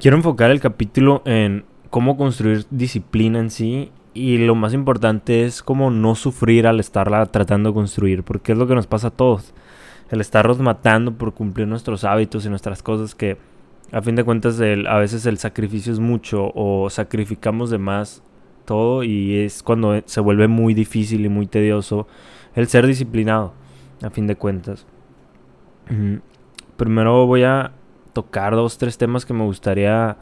Quiero 0.00 0.16
enfocar 0.16 0.50
el 0.50 0.60
capítulo 0.60 1.20
en 1.26 1.66
cómo 1.90 2.16
construir 2.16 2.64
disciplina 2.70 3.38
en 3.38 3.50
sí 3.50 3.92
y 4.14 4.38
lo 4.38 4.54
más 4.54 4.72
importante 4.72 5.44
es 5.44 5.62
cómo 5.62 5.90
no 5.90 6.14
sufrir 6.14 6.66
al 6.66 6.80
estarla 6.80 7.26
tratando 7.26 7.68
de 7.68 7.74
construir, 7.74 8.22
porque 8.22 8.52
es 8.52 8.58
lo 8.58 8.66
que 8.66 8.74
nos 8.74 8.86
pasa 8.86 9.08
a 9.08 9.10
todos. 9.10 9.52
El 10.10 10.22
estarnos 10.22 10.58
matando 10.58 11.12
por 11.12 11.34
cumplir 11.34 11.68
nuestros 11.68 12.04
hábitos 12.04 12.46
y 12.46 12.48
nuestras 12.48 12.82
cosas 12.82 13.14
que 13.14 13.36
a 13.92 14.00
fin 14.00 14.16
de 14.16 14.24
cuentas 14.24 14.58
a 14.58 14.96
veces 14.96 15.26
el 15.26 15.36
sacrificio 15.36 15.92
es 15.92 15.98
mucho 15.98 16.50
o 16.54 16.88
sacrificamos 16.88 17.68
de 17.68 17.76
más 17.76 18.22
todo 18.64 19.04
y 19.04 19.36
es 19.36 19.62
cuando 19.62 20.00
se 20.06 20.20
vuelve 20.22 20.48
muy 20.48 20.72
difícil 20.72 21.26
y 21.26 21.28
muy 21.28 21.46
tedioso 21.46 22.08
el 22.54 22.68
ser 22.68 22.86
disciplinado, 22.86 23.52
a 24.02 24.08
fin 24.08 24.26
de 24.26 24.36
cuentas. 24.36 24.86
Primero 26.78 27.26
voy 27.26 27.42
a 27.42 27.72
tocar 28.12 28.54
dos, 28.54 28.78
tres 28.78 28.98
temas 28.98 29.24
que 29.26 29.34
me 29.34 29.44
gustaría 29.44 30.16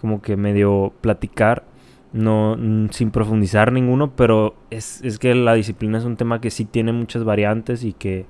como 0.00 0.20
que 0.22 0.36
medio 0.36 0.92
platicar. 1.00 1.64
No, 2.12 2.56
sin 2.92 3.10
profundizar 3.10 3.72
ninguno, 3.72 4.14
pero 4.14 4.54
es, 4.70 5.02
es, 5.02 5.18
que 5.18 5.34
la 5.34 5.54
disciplina 5.54 5.98
es 5.98 6.04
un 6.04 6.16
tema 6.16 6.40
que 6.40 6.50
sí 6.50 6.64
tiene 6.64 6.92
muchas 6.92 7.24
variantes 7.24 7.82
y 7.82 7.92
que 7.92 8.26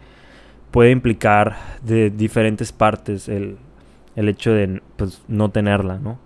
puede 0.70 0.90
implicar 0.90 1.56
de 1.82 2.08
diferentes 2.08 2.72
partes 2.72 3.28
el, 3.28 3.58
el 4.16 4.28
hecho 4.28 4.52
de 4.52 4.80
pues, 4.96 5.22
no 5.28 5.50
tenerla, 5.50 5.98
¿no? 5.98 6.18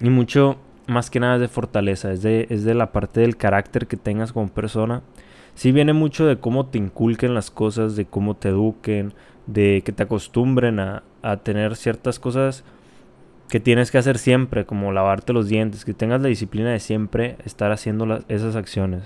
Y 0.00 0.08
mucho, 0.08 0.56
más 0.86 1.10
que 1.10 1.20
nada, 1.20 1.34
es 1.34 1.40
de 1.42 1.48
fortaleza, 1.48 2.12
es 2.12 2.22
de, 2.22 2.46
es 2.48 2.64
de 2.64 2.74
la 2.74 2.92
parte 2.92 3.20
del 3.20 3.36
carácter 3.36 3.86
que 3.86 3.96
tengas 3.96 4.32
como 4.32 4.48
persona. 4.48 5.02
Sí 5.54 5.72
viene 5.72 5.92
mucho 5.92 6.26
de 6.26 6.38
cómo 6.38 6.66
te 6.66 6.78
inculquen 6.78 7.34
las 7.34 7.50
cosas, 7.50 7.96
de 7.96 8.06
cómo 8.06 8.36
te 8.36 8.48
eduquen, 8.48 9.12
de 9.46 9.82
que 9.84 9.92
te 9.92 10.02
acostumbren 10.04 10.80
a, 10.80 11.02
a 11.22 11.38
tener 11.38 11.76
ciertas 11.76 12.18
cosas 12.18 12.64
que 13.48 13.60
tienes 13.60 13.90
que 13.90 13.98
hacer 13.98 14.18
siempre, 14.18 14.64
como 14.64 14.92
lavarte 14.92 15.32
los 15.32 15.48
dientes, 15.48 15.84
que 15.84 15.92
tengas 15.92 16.22
la 16.22 16.28
disciplina 16.28 16.70
de 16.70 16.80
siempre 16.80 17.36
estar 17.44 17.72
haciendo 17.72 18.20
esas 18.28 18.56
acciones. 18.56 19.02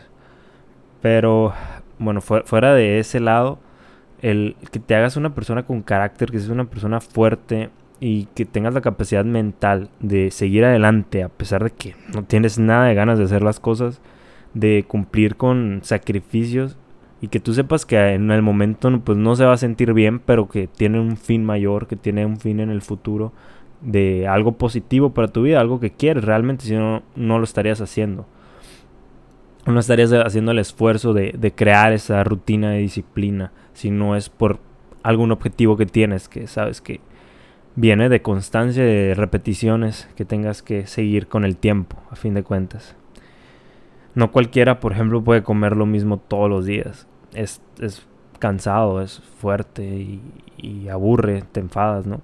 Pero, 1.00 1.54
bueno, 1.98 2.20
fuera 2.20 2.74
de 2.74 2.98
ese 2.98 3.20
lado, 3.20 3.58
el 4.20 4.56
que 4.70 4.80
te 4.80 4.94
hagas 4.94 5.16
una 5.16 5.34
persona 5.34 5.64
con 5.64 5.82
carácter, 5.82 6.30
que 6.30 6.38
seas 6.38 6.50
una 6.50 6.66
persona 6.66 7.00
fuerte 7.00 7.70
y 8.00 8.26
que 8.34 8.44
tengas 8.44 8.74
la 8.74 8.80
capacidad 8.80 9.24
mental 9.24 9.88
de 10.00 10.30
seguir 10.30 10.64
adelante 10.64 11.22
a 11.22 11.28
pesar 11.28 11.64
de 11.64 11.70
que 11.70 11.96
no 12.12 12.24
tienes 12.24 12.58
nada 12.58 12.86
de 12.86 12.94
ganas 12.94 13.18
de 13.18 13.24
hacer 13.24 13.42
las 13.42 13.60
cosas, 13.60 14.00
de 14.52 14.84
cumplir 14.86 15.36
con 15.36 15.80
sacrificios, 15.82 16.76
y 17.20 17.28
que 17.28 17.40
tú 17.40 17.54
sepas 17.54 17.86
que 17.86 18.14
en 18.14 18.30
el 18.30 18.42
momento 18.42 18.90
pues 19.00 19.16
no 19.16 19.36
se 19.36 19.44
va 19.44 19.54
a 19.54 19.58
sentir 19.58 19.92
bien, 19.92 20.18
pero 20.18 20.48
que 20.48 20.66
tiene 20.66 21.00
un 21.00 21.16
fin 21.16 21.44
mayor, 21.44 21.86
que 21.86 21.96
tiene 21.96 22.26
un 22.26 22.38
fin 22.38 22.60
en 22.60 22.70
el 22.70 22.82
futuro 22.82 23.32
de 23.80 24.26
algo 24.26 24.52
positivo 24.52 25.10
para 25.10 25.28
tu 25.28 25.42
vida, 25.42 25.60
algo 25.60 25.80
que 25.80 25.90
quieres 25.90 26.24
realmente, 26.24 26.64
si 26.64 26.74
no, 26.74 27.02
no 27.16 27.38
lo 27.38 27.44
estarías 27.44 27.80
haciendo. 27.80 28.26
No 29.66 29.80
estarías 29.80 30.12
haciendo 30.12 30.52
el 30.52 30.58
esfuerzo 30.58 31.14
de, 31.14 31.34
de 31.38 31.52
crear 31.52 31.92
esa 31.92 32.22
rutina 32.24 32.70
de 32.70 32.78
disciplina, 32.78 33.52
si 33.72 33.90
no 33.90 34.16
es 34.16 34.28
por 34.28 34.58
algún 35.02 35.32
objetivo 35.32 35.76
que 35.76 35.86
tienes, 35.86 36.28
que 36.28 36.46
sabes 36.46 36.80
que 36.80 37.00
viene 37.76 38.08
de 38.08 38.22
constancia, 38.22 38.84
de 38.84 39.14
repeticiones 39.14 40.08
que 40.16 40.24
tengas 40.24 40.62
que 40.62 40.86
seguir 40.86 41.26
con 41.26 41.44
el 41.44 41.56
tiempo, 41.56 41.96
a 42.10 42.16
fin 42.16 42.34
de 42.34 42.42
cuentas. 42.42 42.96
No 44.14 44.30
cualquiera, 44.30 44.80
por 44.80 44.92
ejemplo, 44.92 45.22
puede 45.22 45.42
comer 45.42 45.76
lo 45.76 45.86
mismo 45.86 46.18
todos 46.18 46.48
los 46.48 46.66
días 46.66 47.06
es, 47.34 47.60
cansado, 48.38 49.00
es 49.00 49.20
fuerte 49.40 49.84
y, 50.56 50.88
aburre, 50.88 51.44
te 51.52 51.60
enfadas, 51.60 52.06
¿no? 52.06 52.20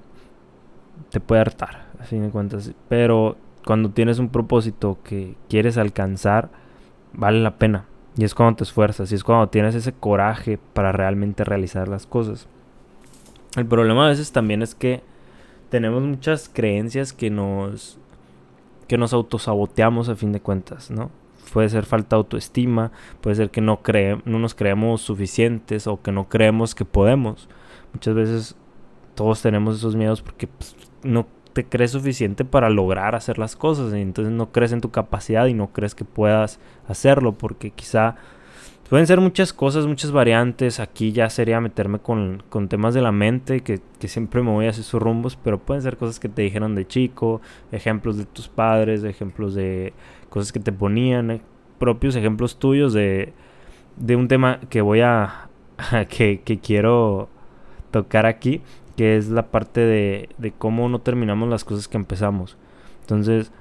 Te 1.11 1.21
puede 1.21 1.41
hartar, 1.41 1.87
a 1.99 2.05
fin 2.05 2.23
de 2.23 2.31
cuentas. 2.31 2.73
Pero 2.89 3.37
cuando 3.65 3.91
tienes 3.91 4.19
un 4.19 4.29
propósito 4.29 4.99
que 5.05 5.35
quieres 5.49 5.77
alcanzar, 5.77 6.51
vale 7.13 7.41
la 7.41 7.59
pena. 7.59 7.87
Y 8.17 8.25
es 8.25 8.35
cuando 8.35 8.57
te 8.57 8.65
esfuerzas, 8.65 9.13
y 9.13 9.15
es 9.15 9.25
cuando 9.25 9.49
tienes 9.49 9.75
ese 9.75 9.93
coraje 9.93 10.59
para 10.73 10.93
realmente 10.93 11.45
realizar 11.45 11.89
las 11.89 12.07
cosas. 12.07 12.49
El 13.57 13.67
problema 13.67 14.07
a 14.07 14.09
veces 14.09 14.33
también 14.33 14.63
es 14.63 14.75
que 14.75 15.03
tenemos 15.71 16.03
muchas 16.03 16.49
creencias 16.53 17.13
que 17.13 17.31
nos 17.31 17.99
que 18.89 18.99
nos 18.99 19.13
autosaboteamos 19.13 20.09
a 20.09 20.17
fin 20.17 20.33
de 20.33 20.41
cuentas, 20.41 20.91
¿no? 20.91 21.13
Puede 21.53 21.69
ser 21.69 21.85
falta 21.85 22.17
de 22.17 22.21
autoestima, 22.21 22.93
puede 23.21 23.37
ser 23.37 23.51
que 23.51 23.61
no, 23.61 23.81
no 24.25 24.39
nos 24.39 24.55
creemos 24.55 25.03
suficientes 25.03 25.87
o 25.87 26.01
que 26.01 26.13
no 26.13 26.29
creemos 26.29 26.75
que 26.75 26.85
podemos. 26.85 27.49
Muchas 27.93 28.15
veces 28.15 28.57
todos 29.15 29.43
tenemos 29.43 29.77
esos 29.77 29.97
miedos 29.97 30.23
porque 30.23 30.47
pues, 30.47 30.77
no 31.03 31.27
te 31.53 31.65
crees 31.65 31.91
suficiente 31.91 32.45
para 32.45 32.71
lograr 32.71 33.15
hacer 33.15 33.39
las 33.39 33.57
cosas 33.57 33.93
y 33.93 34.01
entonces 34.01 34.33
no 34.33 34.53
crees 34.53 34.73
en 34.73 34.81
tu 34.81 34.91
capacidad 34.91 35.47
y 35.47 35.55
no 35.55 35.73
crees 35.73 35.95
que 35.95 36.05
puedas 36.05 36.61
hacerlo 36.87 37.33
porque 37.33 37.71
quizá 37.71 38.17
pueden 38.91 39.07
ser 39.07 39.21
muchas 39.21 39.53
cosas, 39.53 39.87
muchas 39.87 40.11
variantes. 40.11 40.81
Aquí 40.81 41.13
ya 41.13 41.31
sería 41.31 41.61
meterme 41.61 42.01
con, 42.01 42.43
temas 42.69 42.93
de 42.93 43.01
la 43.01 43.13
mente, 43.13 43.61
que, 43.61 43.81
que, 43.99 44.09
siempre 44.09 44.43
me 44.43 44.51
voy 44.51 44.67
a 44.67 44.71
hacer 44.71 44.85
sus 44.85 45.01
rumbos, 45.01 45.37
pero 45.37 45.59
pueden 45.59 45.83
ser 45.83 45.97
cosas 45.97 46.19
que 46.19 46.29
te 46.29 46.43
dijeron 46.43 46.75
de 46.75 46.87
chico, 46.87 47.41
ejemplos 47.71 48.19
de 48.19 48.25
tus 48.27 48.49
padres, 48.49 49.05
ejemplos 49.05 49.55
de 49.55 49.93
cosas 50.31 50.53
que 50.53 50.61
te 50.61 50.73
ponían, 50.73 51.31
eh, 51.31 51.43
propios 51.79 52.17
ejemplos 52.17 52.59
tuyos 52.59 52.93
de, 52.93 53.33
de 53.97 54.17
un 54.17 54.29
tema 54.29 54.61
que 54.71 54.81
voy 54.81 55.01
a, 55.03 55.49
que, 56.09 56.41
que, 56.43 56.59
quiero 56.59 57.29
tocar 57.91 58.27
aquí, 58.27 58.63
que 58.97 59.17
es 59.17 59.29
la 59.29 59.51
parte 59.51 59.81
de, 59.81 60.29
de 60.39 60.53
cómo 60.53 60.89
no 60.89 61.01
terminamos 61.01 61.49
las 61.49 61.65
cosas 61.65 61.89
que 61.89 61.97
empezamos. 61.97 62.57
Entonces, 63.03 63.53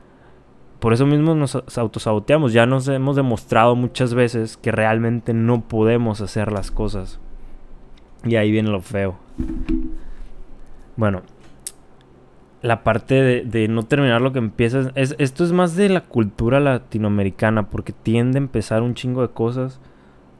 por 0.79 0.94
eso 0.94 1.06
mismo 1.06 1.35
nos 1.35 1.56
autosaboteamos. 1.78 2.53
Ya 2.53 2.66
nos 2.66 2.88
hemos 2.88 3.16
demostrado 3.16 3.75
muchas 3.75 4.13
veces 4.13 4.58
que 4.58 4.72
realmente 4.72 5.34
no 5.34 5.62
podemos 5.62 6.22
hacer 6.22 6.52
las 6.52 6.72
cosas. 6.72 7.19
Y 8.24 8.35
ahí 8.35 8.52
viene 8.52 8.69
lo 8.69 8.81
feo. 8.81 9.18
Bueno, 10.96 11.22
la 12.62 12.84
parte 12.84 13.46
de, 13.46 13.68
no 13.68 13.84
terminar 13.84 14.22
lo 14.22 14.34
que 14.34 14.40
empiezas. 14.40 14.92
Es, 14.96 15.16
esto 15.18 15.44
es 15.44 15.52
más 15.52 15.75
de 15.75 15.90
la 15.90 16.02
cultura 16.02 16.59
latinoamericana, 16.59 17.70
porque 17.70 17.94
tiende 17.94 18.38
a 18.38 18.42
empezar 18.42 18.81
un 18.81 18.96
chingo 18.96 19.22
de 19.22 19.30
cosas. 19.30 19.80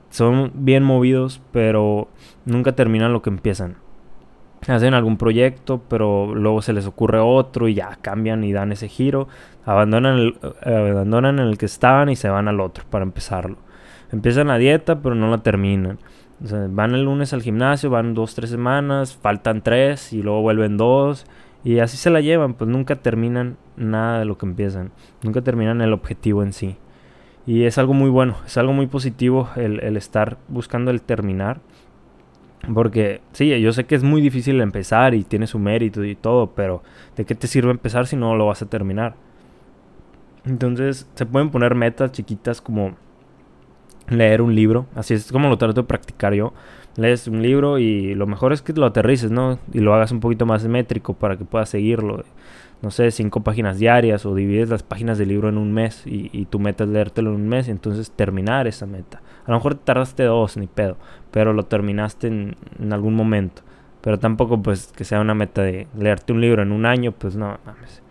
Son 0.10 0.52
bien 0.54 0.84
movidos, 0.84 1.42
pero 1.52 2.10
nunca 2.46 2.74
terminan 2.74 3.14
lo 3.14 3.22
que 3.22 3.30
empiezan. 3.30 3.78
Hacen 4.68 4.94
algún 4.94 5.18
proyecto, 5.18 5.82
pero 5.88 6.36
luego 6.36 6.62
se 6.62 6.74
les 6.74 6.86
ocurre 6.86 7.20
otro 7.20 7.70
y 7.70 7.76
ya 7.76 7.98
cambian 8.02 8.44
y 8.44 8.52
dan 8.52 8.74
ese 8.74 8.90
giro. 8.90 9.30
Abandonan 9.66 10.18
el, 10.18 10.40
abandonan 10.66 11.40
el 11.40 11.58
que 11.58 11.68
estaban 11.68 12.10
y 12.10 12.18
se 12.18 12.30
van 12.30 12.50
al 12.50 12.60
otro 12.60 12.84
para 12.90 13.04
empezarlo. 13.04 13.58
Empiezan 14.12 14.48
la 14.48 14.58
dieta, 14.58 15.02
pero 15.02 15.16
no 15.16 15.30
la 15.30 15.38
terminan. 15.38 16.00
van 16.42 16.96
el 16.96 17.04
lunes 17.04 17.32
al 17.32 17.44
gimnasio, 17.44 17.90
van 17.90 18.14
dos, 18.14 18.36
tres 18.36 18.50
semanas, 18.50 19.16
faltan 19.16 19.62
tres 19.62 20.12
y 20.12 20.22
luego 20.22 20.42
vuelven 20.42 20.76
dos 20.76 21.26
y 21.64 21.80
así 21.80 21.98
se 21.98 22.10
la 22.10 22.22
llevan, 22.22 22.54
pues 22.54 22.70
nunca 22.70 22.96
terminan 22.96 23.58
nada 23.76 24.20
de 24.20 24.26
lo 24.26 24.38
que 24.38 24.46
empiezan. 24.46 24.92
Nunca 25.24 25.42
terminan 25.42 25.82
el 25.82 25.94
objetivo 25.94 26.44
en 26.44 26.54
sí. 26.54 26.78
Y 27.46 27.64
es 27.64 27.78
algo 27.78 27.94
muy 27.94 28.10
bueno, 28.10 28.38
es 28.46 28.58
algo 28.58 28.74
muy 28.74 28.88
positivo 28.88 29.50
el, 29.56 29.98
estar 29.98 30.38
buscando 30.48 30.92
el 30.92 31.02
terminar. 31.02 31.60
Porque 32.74 33.22
sí, 33.32 33.60
yo 33.62 33.72
sé 33.74 33.86
que 33.86 33.96
es 33.96 34.04
muy 34.04 34.22
difícil 34.22 34.60
empezar 34.62 35.14
y 35.14 35.24
tiene 35.24 35.48
su 35.48 35.60
mérito 35.60 36.04
y 36.04 36.16
todo, 36.16 36.52
pero 36.52 36.84
¿de 37.16 37.26
qué 37.26 37.36
te 37.36 37.48
sirve 37.48 37.72
empezar 37.72 38.06
si 38.06 38.16
no 38.16 38.36
lo 38.36 38.46
vas 38.48 38.62
a 38.62 38.70
terminar? 38.70 39.16
Entonces 40.46 41.10
se 41.16 41.26
pueden 41.26 41.50
poner 41.50 41.76
metas 41.76 42.12
chiquitas 42.12 42.62
como 42.62 42.96
leer 44.10 44.42
un 44.42 44.56
libro, 44.56 44.86
así 44.96 45.14
es 45.14 45.32
como 45.32 45.50
lo 45.50 45.58
trato 45.58 45.82
de 45.82 45.88
practicar 45.88 46.34
yo 46.34 46.54
lees 47.00 47.28
un 47.28 47.42
libro 47.42 47.80
y 47.80 48.14
lo 48.16 48.28
mejor 48.28 48.54
es 48.54 48.62
que 48.62 48.74
lo 48.74 48.86
aterrices, 48.86 49.32
¿no? 49.32 49.60
Y 49.74 49.80
lo 49.80 49.94
hagas 49.94 50.12
un 50.12 50.20
poquito 50.20 50.46
más 50.46 50.66
métrico 50.68 51.14
para 51.14 51.38
que 51.38 51.46
puedas 51.46 51.70
seguirlo. 51.70 52.24
No 52.82 52.92
sé, 52.92 53.12
cinco 53.12 53.42
páginas 53.42 53.78
diarias 53.78 54.26
o 54.26 54.36
divides 54.36 54.70
las 54.70 54.84
páginas 54.84 55.18
del 55.18 55.30
libro 55.30 55.50
en 55.50 55.58
un 55.58 55.74
mes 55.74 56.06
y, 56.06 56.30
y 56.32 56.46
tu 56.46 56.60
meta 56.60 56.86
es 56.86 56.90
leértelo 56.90 57.32
en 57.32 57.36
un 57.38 57.50
mes 57.50 57.68
y 57.68 57.72
entonces 57.72 58.12
terminar 58.12 58.68
esa 58.68 58.86
meta. 58.86 59.22
A 59.46 59.52
lo 59.52 59.58
mejor 59.58 59.76
te 59.76 59.86
tardaste 59.86 60.24
dos, 60.24 60.56
ni 60.56 60.68
pedo, 60.68 60.96
pero 61.32 61.54
lo 61.54 61.66
terminaste 61.66 62.28
en, 62.28 62.56
algún 62.92 63.16
momento. 63.16 63.64
Pero 64.02 64.18
tampoco 64.18 64.62
pues 64.62 64.94
que 64.96 65.04
sea 65.04 65.20
una 65.20 65.34
meta 65.34 65.62
de 65.62 65.88
leerte 65.98 66.32
un 66.32 66.40
libro 66.40 66.62
en 66.62 66.72
un 66.72 66.86
año, 66.86 67.12
pues 67.12 67.36
no, 67.36 67.58
mames. 67.66 68.02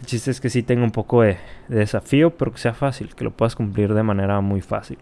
El 0.00 0.06
chiste 0.06 0.30
es 0.30 0.40
que 0.40 0.48
sí 0.48 0.62
tenga 0.62 0.84
un 0.84 0.90
poco 0.90 1.22
de, 1.22 1.36
de 1.68 1.78
desafío, 1.78 2.30
pero 2.30 2.50
que 2.50 2.58
sea 2.58 2.72
fácil, 2.72 3.14
que 3.14 3.24
lo 3.24 3.30
puedas 3.30 3.54
cumplir 3.54 3.92
de 3.92 4.02
manera 4.02 4.40
muy 4.40 4.62
fácil. 4.62 4.98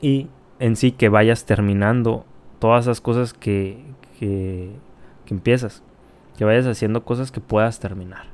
Y 0.00 0.28
en 0.58 0.76
sí 0.76 0.92
que 0.92 1.08
vayas 1.08 1.44
terminando 1.44 2.24
todas 2.58 2.84
esas 2.84 3.00
cosas 3.00 3.34
que, 3.34 3.82
que, 4.18 4.70
empiezas. 5.28 5.82
Que 6.36 6.44
vayas 6.44 6.66
haciendo 6.66 7.04
cosas 7.04 7.30
que 7.30 7.40
puedas 7.40 7.80
terminar. 7.80 8.26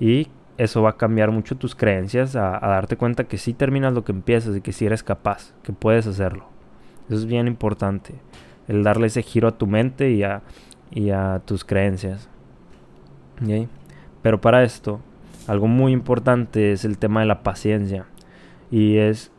Y 0.00 0.28
eso 0.58 0.82
va 0.82 0.90
a 0.90 0.96
cambiar 0.96 1.30
mucho 1.30 1.56
tus 1.56 1.74
creencias 1.74 2.36
a, 2.36 2.58
darte 2.60 2.96
cuenta 2.96 3.24
que 3.24 3.38
sí 3.38 3.54
terminas 3.54 3.94
lo 3.94 4.04
que 4.04 4.12
empiezas 4.12 4.56
y 4.56 4.60
que 4.60 4.72
sí 4.72 4.86
eres 4.86 5.02
capaz, 5.02 5.54
que 5.62 5.72
puedes 5.72 6.06
hacerlo. 6.06 6.46
Eso 7.08 7.18
es 7.18 7.26
bien 7.26 7.46
importante. 7.46 8.14
El 8.66 8.82
darle 8.82 9.06
ese 9.06 9.22
giro 9.22 9.48
a 9.48 9.56
tu 9.56 9.66
mente 9.66 10.10
y 10.10 10.22
a, 10.24 10.42
y 10.90 11.10
a 11.10 11.42
tus 11.44 11.64
creencias. 11.64 12.28
Pero 14.22 14.40
para 14.40 14.64
esto, 14.64 15.00
algo 15.46 15.68
muy 15.68 15.92
importante 15.92 16.72
es 16.72 16.84
el 16.84 16.98
tema 16.98 17.20
de 17.20 17.26
la 17.26 17.42
paciencia. 17.42 18.06
Y 18.70 18.96
es 18.96 19.30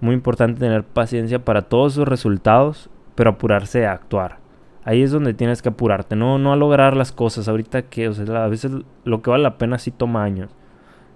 muy 0.00 0.14
importante 0.14 0.60
tener 0.60 0.84
paciencia 0.84 1.44
para 1.44 1.62
todos 1.62 1.94
sus 1.94 2.06
resultados, 2.06 2.90
pero 3.14 3.30
apurarse 3.30 3.86
a 3.86 3.92
actuar. 3.92 4.38
Ahí 4.84 5.02
es 5.02 5.10
donde 5.10 5.34
tienes 5.34 5.60
que 5.60 5.68
apurarte, 5.68 6.16
no, 6.16 6.38
no 6.38 6.52
a 6.52 6.56
lograr 6.56 6.96
las 6.96 7.12
cosas. 7.12 7.48
Ahorita 7.48 7.82
que, 7.82 8.08
o 8.08 8.14
sea, 8.14 8.44
a 8.44 8.48
veces 8.48 8.72
lo 9.04 9.22
que 9.22 9.30
vale 9.30 9.42
la 9.42 9.58
pena 9.58 9.78
sí 9.78 9.90
toma 9.90 10.24
años. 10.24 10.50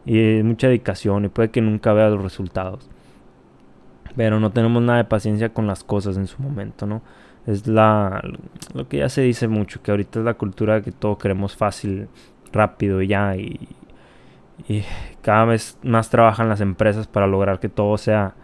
Y 0.05 0.43
mucha 0.43 0.67
dedicación 0.67 1.25
y 1.25 1.29
puede 1.29 1.51
que 1.51 1.63
nunca 1.63 1.93
vea 1.93 2.11
los 2.11 2.23
resultados. 2.23 2.91
Pero 4.17 4.41
no 4.41 4.51
tenemos 4.51 4.83
nada 4.83 4.99
de 4.99 5.05
paciencia 5.05 5.55
con 5.55 5.67
las 5.67 5.85
cosas 5.85 6.17
en 6.17 6.27
su 6.27 6.43
momento, 6.43 6.87
¿no? 6.87 7.03
Es 7.47 7.67
la 7.67 8.23
lo 8.75 8.89
que 8.89 8.99
ya 8.99 9.09
se 9.09 9.23
dice 9.23 9.49
mucho, 9.49 9.83
que 9.83 9.91
ahorita 9.91 10.19
es 10.19 10.25
la 10.25 10.35
cultura 10.35 10.83
que 10.83 10.93
todo 10.93 11.19
queremos 11.19 11.57
fácil, 11.57 12.09
rápido 12.53 13.01
y 13.01 13.09
ya 13.09 13.37
y, 13.37 13.69
y 14.69 14.85
cada 15.23 15.47
vez 15.47 15.79
más 15.83 16.11
trabajan 16.11 16.49
las 16.49 16.61
empresas 16.61 17.07
para 17.07 17.27
lograr 17.27 17.59
que 17.59 17.69
todo 17.69 17.97
sea 17.97 18.35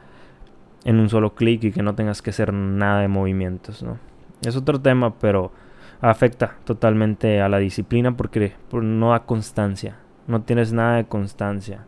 en 0.88 1.00
un 1.00 1.10
solo 1.10 1.34
clic 1.34 1.64
y 1.64 1.70
que 1.70 1.82
no 1.82 1.94
tengas 1.94 2.22
que 2.22 2.30
hacer 2.30 2.54
nada 2.54 3.02
de 3.02 3.08
movimientos, 3.08 3.82
¿no? 3.82 3.98
Es 4.40 4.56
otro 4.56 4.80
tema, 4.80 5.18
pero 5.18 5.52
afecta 6.00 6.56
totalmente 6.64 7.42
a 7.42 7.50
la 7.50 7.58
disciplina 7.58 8.16
porque 8.16 8.54
no 8.72 9.10
da 9.10 9.26
constancia, 9.26 9.98
no 10.26 10.40
tienes 10.40 10.72
nada 10.72 10.96
de 10.96 11.04
constancia, 11.04 11.84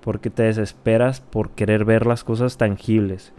porque 0.00 0.30
te 0.30 0.42
desesperas 0.42 1.20
por 1.20 1.50
querer 1.50 1.84
ver 1.84 2.06
las 2.06 2.24
cosas 2.24 2.56
tangibles. 2.56 3.32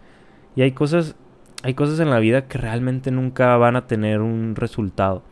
Y 0.56 0.62
hay 0.62 0.72
cosas, 0.72 1.14
hay 1.62 1.74
cosas 1.74 2.00
en 2.00 2.08
la 2.08 2.18
vida 2.18 2.46
que 2.46 2.56
realmente 2.56 3.10
nunca 3.10 3.54
van 3.58 3.76
a 3.76 3.86
tener 3.86 4.22
un 4.22 4.54
resultado, 4.56 5.22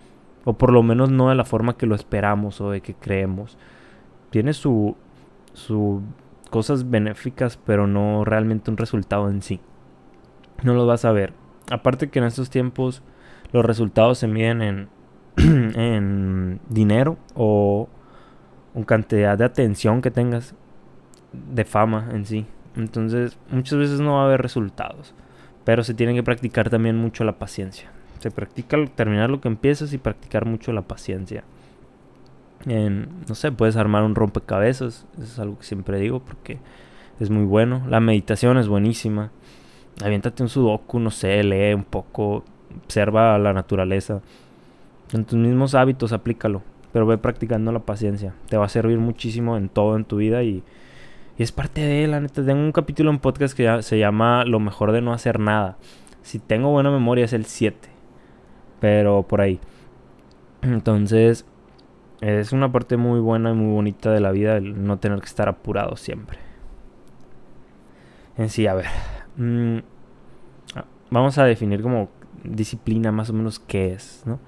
o 0.45 0.59
por 0.59 0.75
lo 0.75 0.83
menos 0.83 1.11
no 1.11 1.31
de 1.31 1.37
la 1.37 1.47
forma 1.47 1.79
que 1.79 1.87
lo 1.87 1.95
esperamos 1.95 2.61
o 2.61 2.71
de 2.71 2.83
que 2.83 2.93
creemos. 2.93 3.57
Tiene 4.29 4.53
su, 4.53 4.95
su 5.55 6.03
cosas 6.51 6.91
benéficas, 6.91 7.57
pero 7.57 7.87
no 7.87 8.27
realmente 8.27 8.71
un 8.71 8.77
resultado 8.77 9.31
en 9.31 9.41
sí. 9.41 9.59
No 10.63 10.75
lo 10.75 10.87
vas 10.87 11.05
a 11.05 11.13
ver. 11.13 11.33
Aparte 11.71 12.11
que 12.11 12.19
en 12.19 12.27
estos 12.27 12.51
tiempos 12.51 13.03
los 13.53 13.65
resultados 13.65 14.19
se 14.19 14.29
miden 14.29 14.63
en, 14.63 14.89
en 15.37 16.61
dinero 16.69 17.19
o 17.35 17.89
en 18.75 18.85
cantidad 18.85 19.37
de 19.39 19.45
atención 19.45 20.03
que 20.03 20.11
tengas, 20.11 20.55
de 21.33 21.65
fama 21.65 22.09
en 22.13 22.27
sí. 22.27 22.47
Entonces 22.77 23.39
muchas 23.51 23.79
veces 23.79 24.01
no 24.01 24.15
va 24.15 24.23
a 24.23 24.27
haber 24.27 24.43
resultados, 24.43 25.15
pero 25.65 25.85
se 25.85 25.95
tiene 25.95 26.15
que 26.15 26.23
practicar 26.23 26.71
también 26.71 26.97
mucho 26.97 27.25
la 27.25 27.39
paciencia. 27.39 27.91
Se 28.19 28.31
practica 28.31 28.77
terminar 28.95 29.31
lo 29.31 29.41
que 29.41 29.49
empiezas 29.49 29.93
y 29.93 29.99
practicar 29.99 30.45
mucho 30.45 30.73
la 30.73 30.83
paciencia 30.83 31.45
no 32.67 33.35
sé, 33.35 33.53
puedes 33.53 33.77
armar 33.77 34.03
un 34.03 34.15
rompecabezas, 34.15 35.07
eso 35.15 35.25
es 35.25 35.39
algo 35.39 35.59
que 35.59 35.65
siempre 35.65 35.99
digo 35.99 36.21
porque 36.21 36.59
es 37.19 37.31
muy 37.31 37.45
bueno. 37.45 37.83
La 37.89 38.01
meditación 38.01 38.59
es 38.59 38.69
buenísima. 38.69 39.31
Aviéntate 40.03 40.43
un 40.43 40.49
sudoku, 40.49 40.99
no 40.99 41.11
sé, 41.11 41.43
lee 41.43 41.75
un 41.75 41.85
poco, 41.85 42.45
observa 42.85 43.39
la 43.39 43.53
naturaleza. 43.53 44.23
En 45.13 45.25
tus 45.25 45.39
mismos 45.39 45.75
hábitos 45.75 46.13
aplícalo, 46.13 46.63
pero 46.93 47.07
ve 47.07 47.19
practicando 47.19 47.73
la 47.73 47.81
paciencia. 47.81 48.35
Te 48.49 48.57
va 48.57 48.67
a 48.67 48.69
servir 48.69 48.99
muchísimo 48.99 49.57
en 49.57 49.69
todo 49.69 49.97
en 49.97 50.05
tu 50.05 50.17
vida 50.17 50.43
y, 50.43 50.63
y 51.37 51.43
es 51.43 51.53
parte 51.53 51.81
de 51.81 52.07
la 52.07 52.21
neta. 52.21 52.45
Tengo 52.45 52.61
un 52.61 52.73
capítulo 52.73 53.11
en 53.11 53.19
podcast 53.19 53.57
que 53.57 53.83
se 53.83 53.99
llama 53.99 54.45
Lo 54.45 54.61
mejor 54.61 54.93
de 54.93 55.03
no 55.03 55.13
hacer 55.13 55.41
nada. 55.41 55.77
Si 56.23 56.39
tengo 56.39 56.71
buena 56.71 56.91
memoria 56.91 57.25
es 57.25 57.33
el 57.33 57.45
7, 57.45 57.89
pero 58.81 59.23
por 59.25 59.41
ahí. 59.41 59.61
Entonces, 60.63 61.47
es 62.21 62.53
una 62.53 62.71
parte 62.71 62.97
muy 62.97 63.21
buena 63.21 63.51
y 63.51 63.55
muy 63.55 63.73
bonita 63.73 64.11
de 64.11 64.21
la 64.21 64.31
vida 64.31 64.57
el 64.57 64.85
no 64.87 64.99
tener 64.99 65.21
que 65.21 65.27
estar 65.27 65.49
apurado 65.49 65.97
siempre. 65.97 66.39
En 68.37 68.49
sí, 68.51 68.67
a 68.67 68.75
ver. 68.75 68.87
Mm, 69.41 69.79
ah, 70.77 70.85
vamos 71.11 71.39
a 71.39 71.45
definir 71.45 71.83
como 71.83 72.09
disciplina 72.45 73.11
más 73.13 73.31
o 73.31 73.33
menos 73.33 73.59
qué 73.59 73.93
es, 73.93 74.23
¿no? 74.27 74.39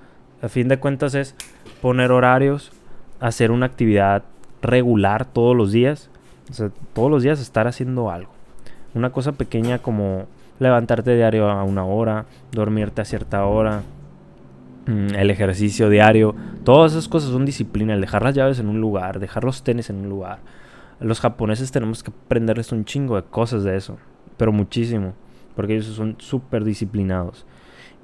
A 0.40 0.48
fin 0.48 0.68
de 0.68 0.78
cuentas 0.78 1.14
es 1.14 1.34
poner 1.80 2.12
horarios, 2.12 2.72
hacer 3.20 3.50
una 3.50 3.66
actividad 3.66 4.24
regular 4.60 5.24
todos 5.24 5.56
los 5.56 5.72
días. 5.72 6.10
O 6.50 6.54
sea, 6.54 6.70
todos 6.92 7.10
los 7.10 7.22
días 7.22 7.40
estar 7.40 7.66
haciendo 7.66 8.10
algo. 8.10 8.32
Una 8.94 9.10
cosa 9.10 9.32
pequeña 9.32 9.78
como 9.78 10.26
levantarte 10.58 11.14
diario 11.14 11.48
a 11.50 11.62
una 11.64 11.84
hora, 11.84 12.26
dormirte 12.52 13.00
a 13.00 13.04
cierta 13.04 13.44
hora, 13.46 13.82
Mm, 14.86 15.14
el 15.14 15.30
ejercicio 15.30 15.88
diario, 15.88 16.34
todas 16.64 16.92
esas 16.92 17.06
cosas 17.06 17.30
son 17.30 17.44
disciplina, 17.44 17.94
el 17.94 18.00
dejar 18.00 18.24
las 18.24 18.34
llaves 18.34 18.58
en 18.58 18.68
un 18.68 18.80
lugar, 18.80 19.20
dejar 19.20 19.44
los 19.44 19.62
tenis 19.62 19.90
en 19.90 19.96
un 19.96 20.08
lugar. 20.08 20.38
Los 20.98 21.20
japoneses 21.20 21.70
tenemos 21.70 22.02
que 22.02 22.10
aprenderles 22.10 22.72
un 22.72 22.84
chingo 22.84 23.16
de 23.16 23.22
cosas 23.22 23.62
de 23.62 23.76
eso, 23.76 23.98
pero 24.42 24.50
muchísimo, 24.50 25.14
porque 25.54 25.74
ellos 25.74 25.86
son 25.86 26.16
súper 26.18 26.64
disciplinados. 26.64 27.46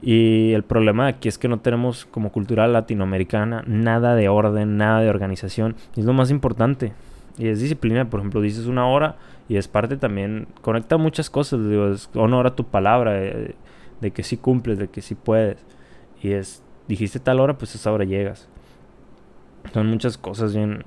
Y 0.01 0.53
el 0.53 0.63
problema 0.63 1.09
aquí 1.09 1.27
es 1.27 1.37
que 1.37 1.49
no 1.49 1.59
tenemos 1.59 2.05
como 2.05 2.31
cultura 2.31 2.69
latinoamericana 2.69 3.65
nada 3.67 4.15
de 4.15 4.29
orden, 4.29 4.77
nada 4.77 5.01
de 5.01 5.11
organización. 5.11 5.75
es 5.97 6.05
lo 6.05 6.13
más 6.13 6.31
importante. 6.31 6.93
Y 7.39 7.49
es 7.49 7.59
disciplina, 7.59 8.09
por 8.09 8.21
ejemplo, 8.21 8.41
dices 8.41 8.67
una 8.67 8.87
hora 8.87 9.17
y 9.49 9.57
es 9.57 9.67
parte 9.67 9.97
también, 9.97 10.47
conecta 10.63 10.97
muchas 10.97 11.29
cosas, 11.29 11.69
digo, 11.69 11.89
es 11.89 12.09
honor 12.15 12.47
a 12.47 12.55
tu 12.55 12.63
palabra, 12.63 13.15
de, 13.15 13.57
de 14.01 14.11
que 14.13 14.23
sí 14.23 14.37
cumples, 14.37 14.79
de 14.79 14.87
que 14.87 15.03
sí 15.03 15.17
puedes. 15.17 15.59
Y 16.23 16.31
es 16.31 16.63
dijiste 16.87 17.19
tal 17.19 17.41
hora, 17.41 17.59
pues 17.59 17.75
a 17.75 17.79
esa 17.79 17.91
hora 17.91 18.05
llegas. 18.05 18.49
Son 19.75 19.89
muchas 19.89 20.17
cosas 20.17 20.55
bien 20.55 20.85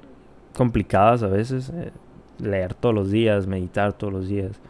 complicadas 0.55 1.23
a 1.23 1.27
veces. 1.27 1.73
Eh, 1.75 1.91
leer 2.39 2.73
todos 2.73 2.95
los 2.95 3.11
días, 3.11 3.47
meditar 3.47 3.91
todos 3.91 4.13
los 4.13 4.29
días. 4.29 4.61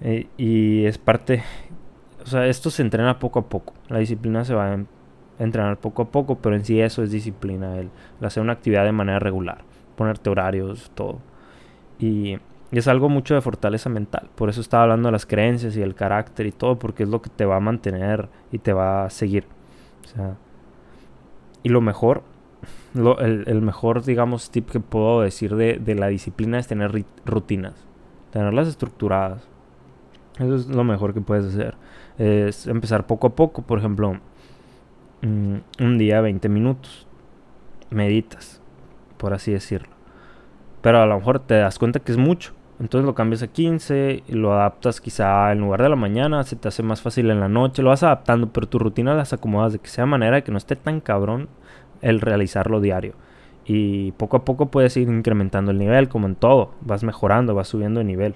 Eh, 0.00 0.26
y 0.36 0.84
es 0.84 0.98
parte, 0.98 1.42
o 2.22 2.26
sea, 2.26 2.46
esto 2.46 2.70
se 2.70 2.82
entrena 2.82 3.18
poco 3.18 3.40
a 3.40 3.48
poco. 3.48 3.74
La 3.88 3.98
disciplina 3.98 4.44
se 4.44 4.54
va 4.54 4.74
a 4.74 4.84
entrenar 5.38 5.78
poco 5.78 6.02
a 6.02 6.10
poco, 6.10 6.36
pero 6.38 6.56
en 6.56 6.64
sí 6.64 6.80
eso 6.80 7.02
es 7.02 7.10
disciplina, 7.10 7.78
el, 7.78 7.90
hacer 8.20 8.42
una 8.42 8.52
actividad 8.52 8.84
de 8.84 8.92
manera 8.92 9.18
regular, 9.18 9.58
ponerte 9.96 10.30
horarios, 10.30 10.90
todo. 10.94 11.18
Y, 11.98 12.38
y 12.70 12.78
es 12.78 12.88
algo 12.88 13.08
mucho 13.08 13.34
de 13.34 13.40
fortaleza 13.40 13.88
mental. 13.88 14.28
Por 14.34 14.48
eso 14.48 14.60
estaba 14.60 14.84
hablando 14.84 15.08
de 15.08 15.12
las 15.12 15.26
creencias 15.26 15.76
y 15.76 15.82
el 15.82 15.94
carácter 15.94 16.46
y 16.46 16.52
todo, 16.52 16.78
porque 16.78 17.04
es 17.04 17.08
lo 17.08 17.22
que 17.22 17.30
te 17.30 17.44
va 17.44 17.56
a 17.56 17.60
mantener 17.60 18.28
y 18.50 18.58
te 18.58 18.72
va 18.72 19.04
a 19.04 19.10
seguir. 19.10 19.46
Y 21.62 21.68
lo 21.68 21.80
mejor, 21.80 22.22
el, 22.94 23.62
mejor, 23.62 24.04
digamos, 24.04 24.50
tip 24.50 24.70
que 24.70 24.80
puedo 24.80 25.20
decir 25.20 25.56
de, 25.56 25.94
la 25.94 26.08
disciplina 26.08 26.58
es 26.58 26.66
tener 26.66 27.04
rutinas, 27.24 27.74
tenerlas 28.30 28.68
estructuradas. 28.68 29.48
Eso 30.38 30.54
es 30.54 30.66
lo 30.68 30.84
mejor 30.84 31.14
que 31.14 31.20
puedes 31.20 31.46
hacer. 31.46 31.74
Es 32.18 32.66
empezar 32.66 33.06
poco 33.06 33.28
a 33.28 33.34
poco, 33.34 33.62
por 33.62 33.78
ejemplo, 33.78 34.18
mm, 35.22 35.56
un 35.80 35.98
día 35.98 36.20
20 36.20 36.48
minutos. 36.48 37.06
Meditas, 37.90 38.60
por 39.16 39.32
así 39.32 39.52
decirlo. 39.52 39.94
Pero 40.82 41.00
a 41.00 41.06
lo 41.06 41.16
mejor 41.16 41.38
te 41.40 41.54
das 41.54 41.78
cuenta 41.78 42.00
que 42.00 42.12
es 42.12 42.18
mucho. 42.18 42.52
Entonces 42.78 43.06
lo 43.06 43.14
cambias 43.14 43.42
a 43.42 43.46
15 43.46 44.22
y 44.28 44.32
lo 44.32 44.52
adaptas 44.52 45.00
quizá 45.00 45.50
en 45.52 45.60
lugar 45.60 45.82
de 45.82 45.88
la 45.88 45.96
mañana, 45.96 46.44
se 46.44 46.56
te 46.56 46.68
hace 46.68 46.82
más 46.82 47.00
fácil 47.00 47.30
en 47.30 47.40
la 47.40 47.48
noche, 47.48 47.82
lo 47.82 47.88
vas 47.88 48.02
adaptando, 48.02 48.48
pero 48.52 48.68
tu 48.68 48.78
rutina 48.78 49.14
las 49.14 49.32
acomodas 49.32 49.72
de 49.72 49.78
que 49.78 49.88
sea 49.88 50.04
manera 50.04 50.42
que 50.42 50.52
no 50.52 50.58
esté 50.58 50.76
tan 50.76 51.00
cabrón 51.00 51.48
el 52.02 52.20
realizarlo 52.20 52.80
diario. 52.82 53.14
Y 53.64 54.12
poco 54.12 54.36
a 54.36 54.44
poco 54.44 54.66
puedes 54.66 54.96
ir 54.98 55.08
incrementando 55.08 55.70
el 55.70 55.78
nivel, 55.78 56.08
como 56.08 56.26
en 56.26 56.36
todo, 56.36 56.74
vas 56.82 57.02
mejorando, 57.02 57.54
vas 57.54 57.68
subiendo 57.68 57.98
de 57.98 58.04
nivel. 58.04 58.34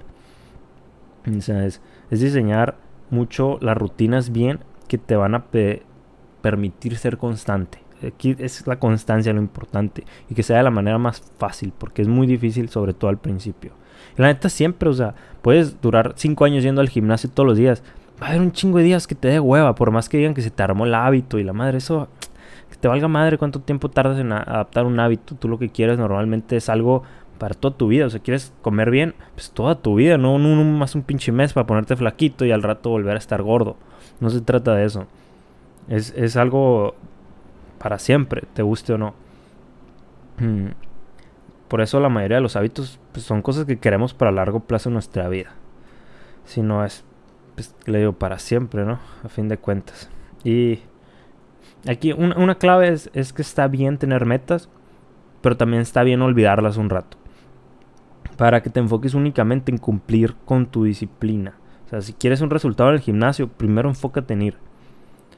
Es, 1.27 1.81
diseñar 2.11 2.77
mucho 3.11 3.59
las 3.61 3.77
rutinas 3.77 4.31
bien 4.31 4.61
que 4.89 4.99
te 4.99 5.17
van 5.17 5.35
a 5.35 5.45
permitir 6.41 6.97
ser 6.97 7.19
constante. 7.19 7.79
Aquí 8.07 8.35
es 8.39 8.67
la 8.67 8.79
constancia 8.79 9.33
lo 9.33 9.41
importante 9.41 10.05
y 10.31 10.35
que 10.35 10.43
sea 10.43 10.57
de 10.57 10.63
la 10.63 10.71
manera 10.71 10.99
más 10.99 11.23
fácil, 11.39 11.73
porque 11.77 12.03
es 12.03 12.09
muy 12.09 12.27
difícil, 12.27 12.71
sobre 12.71 12.95
todo 12.95 13.11
al 13.11 13.19
principio. 13.19 13.73
La 14.17 14.29
neta 14.29 14.49
siempre, 14.49 14.89
o 14.89 14.95
sea, 14.95 15.15
puedes 15.43 15.81
durar 15.81 16.15
cinco 16.17 16.45
años 16.45 16.65
yendo 16.65 16.81
al 16.81 16.89
gimnasio 16.89 17.31
todos 17.31 17.47
los 17.47 17.59
días. 17.59 17.83
Va 18.21 18.27
a 18.27 18.31
haber 18.31 18.41
un 18.41 18.53
chingo 18.53 18.79
de 18.79 18.85
días 18.85 19.07
que 19.07 19.15
te 19.15 19.29
dé 19.29 19.41
hueva, 19.41 19.75
por 19.75 19.91
más 19.91 20.09
que 20.09 20.19
digan 20.19 20.35
que 20.35 20.43
se 20.43 20.51
te 20.51 20.63
armó 20.63 20.87
el 20.87 20.95
hábito 20.95 21.39
y 21.39 21.45
la 21.45 21.53
madre, 21.53 21.79
eso, 21.79 22.09
que 22.71 22.77
te 22.77 22.89
valga 22.89 23.09
madre 23.09 23.39
cuánto 23.39 23.61
tiempo 23.61 23.89
tardas 23.89 24.19
en 24.19 24.33
adaptar 24.33 24.87
un 24.87 24.99
hábito. 24.99 25.35
Tú 25.35 25.49
lo 25.49 25.59
que 25.59 25.69
quieres 25.69 25.99
normalmente 25.99 26.57
es 26.57 26.69
algo 26.69 27.03
para 27.41 27.55
toda 27.55 27.75
tu 27.75 27.89
vida. 27.89 28.07
O 28.07 28.11
sea, 28.11 28.21
quieres 28.21 28.53
comer 28.61 28.91
bien, 28.91 29.15
pues 29.35 29.51
toda 29.51 29.75
tu 29.77 29.95
vida, 29.97 30.19
no, 30.19 30.39
más 30.39 30.95
un 30.95 31.03
pinche 31.03 31.33
mes 31.33 31.55
para 31.55 31.67
ponerte 31.67 31.97
flaquito 31.97 32.45
y 32.45 32.53
al 32.53 32.63
rato 32.63 32.91
volver 32.91 33.17
a 33.17 33.19
estar 33.19 33.43
gordo. 33.43 33.77
No 34.21 34.29
se 34.29 34.43
trata 34.43 34.75
de 34.75 34.85
eso. 34.85 35.07
Es, 35.89 36.15
es 36.17 36.37
algo 36.37 36.95
para 37.79 37.99
siempre, 37.99 38.43
te 38.53 38.63
guste 38.63 38.93
o 38.93 38.99
no. 38.99 39.15
Mm. 40.39 40.69
Por 41.67 41.81
eso 41.81 41.99
la 41.99 42.11
mayoría 42.11 42.37
de 42.37 42.43
los 42.43 42.57
hábitos 42.57 43.01
pues, 43.13 43.25
son 43.25 43.41
cosas 43.41 43.65
que 43.65 43.79
queremos 43.79 44.13
para 44.13 44.31
largo 44.31 44.61
plazo 44.61 44.91
en 44.91 44.95
nuestra 44.95 45.27
vida. 45.31 45.55
Si 46.45 46.61
no 46.61 46.85
es, 46.85 47.05
pues 47.55 47.75
le 47.87 48.01
digo, 48.01 48.13
para 48.13 48.39
siempre, 48.39 48.85
¿no? 48.85 48.99
A 49.25 49.29
fin 49.31 49.49
de 49.49 49.57
cuentas. 49.57 50.11
Y 50.45 50.81
aquí 51.89 52.13
una, 52.13 52.57
clave 52.57 52.89
es, 52.89 53.09
es, 53.15 53.33
que 53.33 53.41
está 53.41 53.67
bien 53.67 53.97
tener 53.97 54.27
metas, 54.27 54.69
pero 55.41 55.57
también 55.57 55.81
está 55.81 56.03
bien 56.03 56.21
olvidarlas 56.21 56.77
un 56.77 56.91
rato. 56.91 57.17
Para 58.41 58.63
que 58.63 58.71
te 58.71 58.81
enfoques 58.81 59.13
únicamente 59.13 59.71
en 59.71 59.77
cumplir 59.77 60.35
con 60.47 60.65
tu 60.65 60.85
disciplina. 60.85 61.57
O 61.85 61.91
sea, 61.91 62.01
si 62.01 62.15
quieres 62.15 62.41
un 62.41 62.49
resultado 62.49 62.89
en 62.89 62.95
el 62.95 63.03
gimnasio, 63.03 63.49
primero 63.49 63.91
enfócate 63.91 64.33
en 64.33 64.41
ir. 64.41 64.55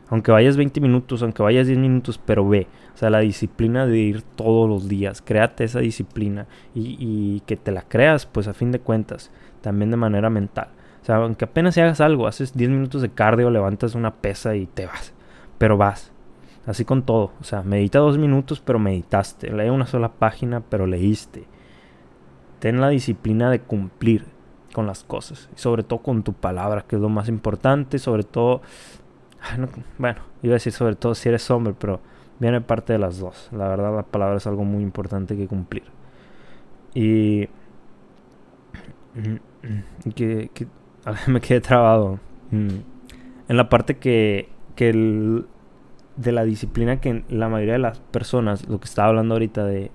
Aunque 0.08 0.30
vayas 0.30 0.56
20 0.56 0.80
minutos, 0.80 1.20
aunque 1.24 1.42
vayas 1.42 1.66
10 1.66 1.80
minutos, 1.80 2.20
pero 2.24 2.48
ve. 2.48 2.68
O 2.94 2.96
sea, 2.96 3.10
la 3.10 3.18
disciplina 3.18 3.88
de 3.88 3.98
ir 3.98 4.22
todos 4.22 4.68
los 4.68 4.88
días. 4.88 5.20
Créate 5.20 5.64
esa 5.64 5.80
disciplina. 5.80 6.46
Y, 6.76 7.40
que 7.44 7.56
te 7.56 7.72
la 7.72 7.82
creas, 7.82 8.24
pues 8.24 8.46
a 8.46 8.54
fin 8.54 8.70
de 8.70 8.78
cuentas. 8.78 9.32
También 9.62 9.90
de 9.90 9.96
manera 9.96 10.30
mental. 10.30 10.68
O 11.02 11.04
sea, 11.04 11.16
aunque 11.16 11.46
apenas 11.46 11.76
hagas 11.78 12.00
algo, 12.00 12.28
haces 12.28 12.56
10 12.56 12.70
minutos 12.70 13.02
de 13.02 13.08
cardio, 13.08 13.50
levantas 13.50 13.96
una 13.96 14.14
pesa 14.14 14.54
y 14.54 14.66
te 14.66 14.86
vas. 14.86 15.12
Pero 15.58 15.76
vas. 15.76 16.12
Así 16.66 16.84
con 16.84 17.02
todo. 17.02 17.32
O 17.40 17.44
sea, 17.44 17.62
medita 17.62 17.98
dos 17.98 18.16
minutos, 18.16 18.60
pero 18.60 18.78
meditaste. 18.78 19.50
Lee 19.50 19.70
una 19.70 19.86
sola 19.86 20.12
página, 20.12 20.60
pero 20.60 20.86
leíste. 20.86 21.50
Ten 22.62 22.80
la 22.80 22.90
disciplina 22.90 23.50
de 23.50 23.58
cumplir 23.58 24.24
con 24.72 24.86
las 24.86 25.02
cosas. 25.02 25.50
Y 25.52 25.58
sobre 25.58 25.82
todo 25.82 25.98
con 25.98 26.22
tu 26.22 26.32
palabra, 26.32 26.84
que 26.86 26.94
es 26.94 27.02
lo 27.02 27.08
más 27.08 27.28
importante. 27.28 27.98
Sobre 27.98 28.22
todo... 28.22 28.62
bueno, 29.98 30.20
iba 30.44 30.52
a 30.52 30.54
decir 30.54 30.72
sobre 30.72 30.94
todo 30.94 31.16
si 31.16 31.28
eres 31.28 31.50
hombre, 31.50 31.74
pero 31.76 31.98
viene 32.38 32.60
parte 32.60 32.92
de 32.92 33.00
las 33.00 33.18
dos. 33.18 33.48
La 33.50 33.66
verdad, 33.66 33.92
la 33.96 34.04
palabra 34.04 34.36
es 34.36 34.46
algo 34.46 34.62
muy 34.62 34.84
importante 34.84 35.36
que 35.36 35.48
cumplir. 35.48 35.82
Y... 36.94 37.48
que, 40.14 40.52
que 40.54 40.68
me 41.26 41.40
quedé 41.40 41.60
trabado. 41.60 42.20
Mm. 42.52 42.76
En 43.48 43.56
la 43.56 43.68
parte 43.68 43.96
que, 43.96 44.50
que 44.76 44.90
el, 44.90 45.46
de 46.14 46.30
la 46.30 46.44
disciplina 46.44 47.00
que 47.00 47.24
la 47.28 47.48
mayoría 47.48 47.72
de 47.72 47.80
las 47.80 47.98
personas, 47.98 48.68
lo 48.68 48.78
que 48.78 48.84
estaba 48.84 49.08
hablando 49.08 49.34
ahorita 49.34 49.64
de, 49.64 49.90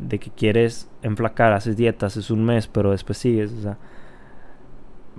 de 0.00 0.18
que 0.18 0.30
quieres 0.30 0.90
enflacar, 1.02 1.52
haces 1.52 1.76
dietas, 1.76 2.16
haces 2.16 2.30
un 2.30 2.44
mes, 2.44 2.66
pero 2.66 2.90
después 2.90 3.18
sigues. 3.18 3.52
O 3.52 3.60
sea, 3.62 3.78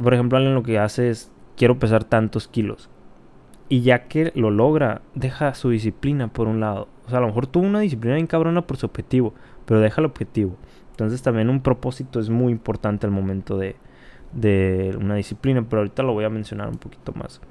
por 0.02 0.14
ejemplo, 0.14 0.38
alguien 0.38 0.56
lo 0.56 0.64
que 0.64 0.80
hace 0.80 1.10
es, 1.10 1.32
quiero 1.56 1.80
pesar 1.80 2.04
tantos 2.04 2.48
kilos. 2.48 2.90
Y 3.70 3.82
ya 3.82 4.08
que 4.08 4.32
lo 4.36 4.52
logra, 4.52 5.02
deja 5.16 5.54
su 5.54 5.70
disciplina 5.70 6.28
por 6.28 6.48
un 6.48 6.60
lado. 6.60 6.90
O 7.06 7.10
sea, 7.10 7.20
a 7.20 7.22
lo 7.22 7.28
mejor 7.28 7.48
tuvo 7.48 7.66
una 7.66 7.80
disciplina 7.80 8.16
bien 8.16 8.28
cabrona 8.28 8.68
por 8.68 8.78
su 8.78 8.86
objetivo, 8.86 9.34
pero 9.66 9.80
deja 9.80 10.02
el 10.02 10.06
objetivo. 10.06 10.58
Entonces 10.92 11.22
también 11.22 11.50
un 11.50 11.62
propósito 11.62 12.20
es 12.20 12.30
muy 12.30 12.52
importante 12.52 13.06
al 13.06 13.12
momento 13.12 13.58
de, 13.58 13.76
de 14.34 14.96
una 15.00 15.16
disciplina, 15.16 15.66
pero 15.68 15.82
ahorita 15.82 16.04
lo 16.04 16.14
voy 16.14 16.26
a 16.26 16.30
mencionar 16.30 16.68
un 16.68 16.78
poquito 16.78 17.14
más. 17.14 17.42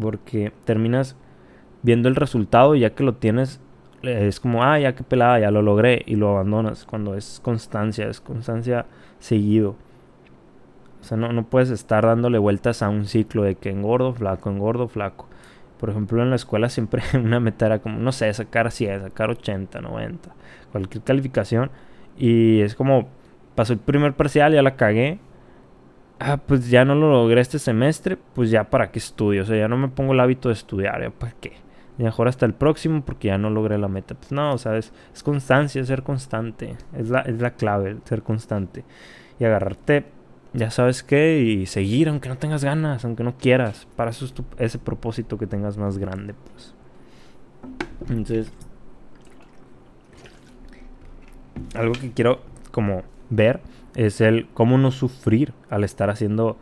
Porque 0.00 0.52
terminas 0.64 1.16
viendo 1.82 2.08
el 2.08 2.16
resultado, 2.16 2.74
ya 2.74 2.94
que 2.94 3.04
lo 3.04 3.14
tienes, 3.16 3.60
es 4.06 4.40
como, 4.40 4.62
ah, 4.64 4.78
ya 4.78 4.94
que 4.94 5.04
pelada, 5.04 5.38
ya 5.38 5.50
lo 5.50 5.62
logré 5.62 6.02
y 6.06 6.16
lo 6.16 6.30
abandonas. 6.30 6.84
Cuando 6.84 7.14
es 7.14 7.40
constancia, 7.42 8.08
es 8.08 8.20
constancia 8.20 8.86
seguido. 9.18 9.76
O 11.00 11.04
sea, 11.04 11.16
no, 11.16 11.32
no 11.32 11.44
puedes 11.44 11.70
estar 11.70 12.06
dándole 12.06 12.38
vueltas 12.38 12.82
a 12.82 12.88
un 12.88 13.06
ciclo 13.06 13.42
de 13.42 13.56
que 13.56 13.70
engordo, 13.70 14.14
flaco, 14.14 14.50
engordo, 14.50 14.88
flaco. 14.88 15.28
Por 15.78 15.90
ejemplo, 15.90 16.22
en 16.22 16.30
la 16.30 16.36
escuela 16.36 16.68
siempre 16.68 17.02
una 17.14 17.40
meta 17.40 17.66
era 17.66 17.80
como, 17.80 17.98
no 17.98 18.12
sé, 18.12 18.32
sacar 18.32 18.70
100, 18.70 19.02
sacar 19.02 19.30
80, 19.30 19.80
90, 19.80 20.30
cualquier 20.72 21.04
calificación. 21.04 21.70
Y 22.16 22.60
es 22.60 22.74
como, 22.74 23.08
pasó 23.54 23.72
el 23.72 23.78
primer 23.80 24.14
parcial, 24.14 24.52
ya 24.52 24.62
la 24.62 24.76
cagué. 24.76 25.18
Ah, 26.20 26.38
pues 26.38 26.70
ya 26.70 26.84
no 26.84 26.94
lo 26.94 27.10
logré 27.10 27.40
este 27.40 27.58
semestre, 27.58 28.16
pues 28.34 28.50
ya 28.50 28.64
para 28.70 28.90
qué 28.90 28.98
estudio. 28.98 29.42
O 29.42 29.46
sea, 29.46 29.56
ya 29.56 29.68
no 29.68 29.76
me 29.76 29.88
pongo 29.88 30.12
el 30.12 30.20
hábito 30.20 30.48
de 30.48 30.54
estudiar, 30.54 31.02
ya 31.02 31.10
para 31.10 31.32
qué 31.40 31.64
y 31.98 32.02
mejor 32.02 32.28
hasta 32.28 32.46
el 32.46 32.54
próximo 32.54 33.02
porque 33.04 33.28
ya 33.28 33.38
no 33.38 33.50
logré 33.50 33.78
la 33.78 33.88
meta. 33.88 34.14
Pues 34.14 34.32
no, 34.32 34.58
¿sabes? 34.58 34.92
Es 35.12 35.22
constancia, 35.22 35.84
ser 35.84 36.02
constante. 36.02 36.76
Es 36.96 37.08
la, 37.08 37.20
es 37.20 37.40
la 37.40 37.52
clave, 37.54 37.96
ser 38.04 38.22
constante. 38.22 38.84
Y 39.38 39.44
agarrarte, 39.44 40.06
ya 40.52 40.70
sabes 40.70 41.02
qué, 41.02 41.40
y 41.40 41.66
seguir 41.66 42.08
aunque 42.08 42.28
no 42.28 42.38
tengas 42.38 42.64
ganas, 42.64 43.04
aunque 43.04 43.24
no 43.24 43.36
quieras. 43.36 43.86
Para 43.96 44.10
eso 44.10 44.24
es 44.24 44.34
ese 44.58 44.78
propósito 44.78 45.38
que 45.38 45.46
tengas 45.46 45.76
más 45.76 45.98
grande, 45.98 46.34
pues. 46.34 46.74
Entonces, 48.08 48.52
algo 51.74 51.92
que 51.92 52.12
quiero 52.12 52.40
como 52.70 53.02
ver 53.30 53.60
es 53.94 54.20
el 54.20 54.48
cómo 54.52 54.78
no 54.78 54.90
sufrir 54.90 55.52
al 55.70 55.84
estar 55.84 56.10
haciendo, 56.10 56.56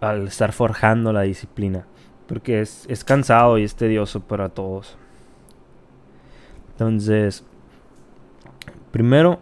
al 0.00 0.28
estar 0.28 0.52
forjando 0.52 1.12
la 1.12 1.22
disciplina. 1.22 1.86
Porque 2.30 2.60
es, 2.60 3.04
cansado 3.04 3.58
y 3.58 3.64
es 3.64 3.74
tedioso 3.74 4.20
para 4.20 4.50
todos. 4.50 4.96
Entonces, 6.70 7.44
primero, 8.92 9.40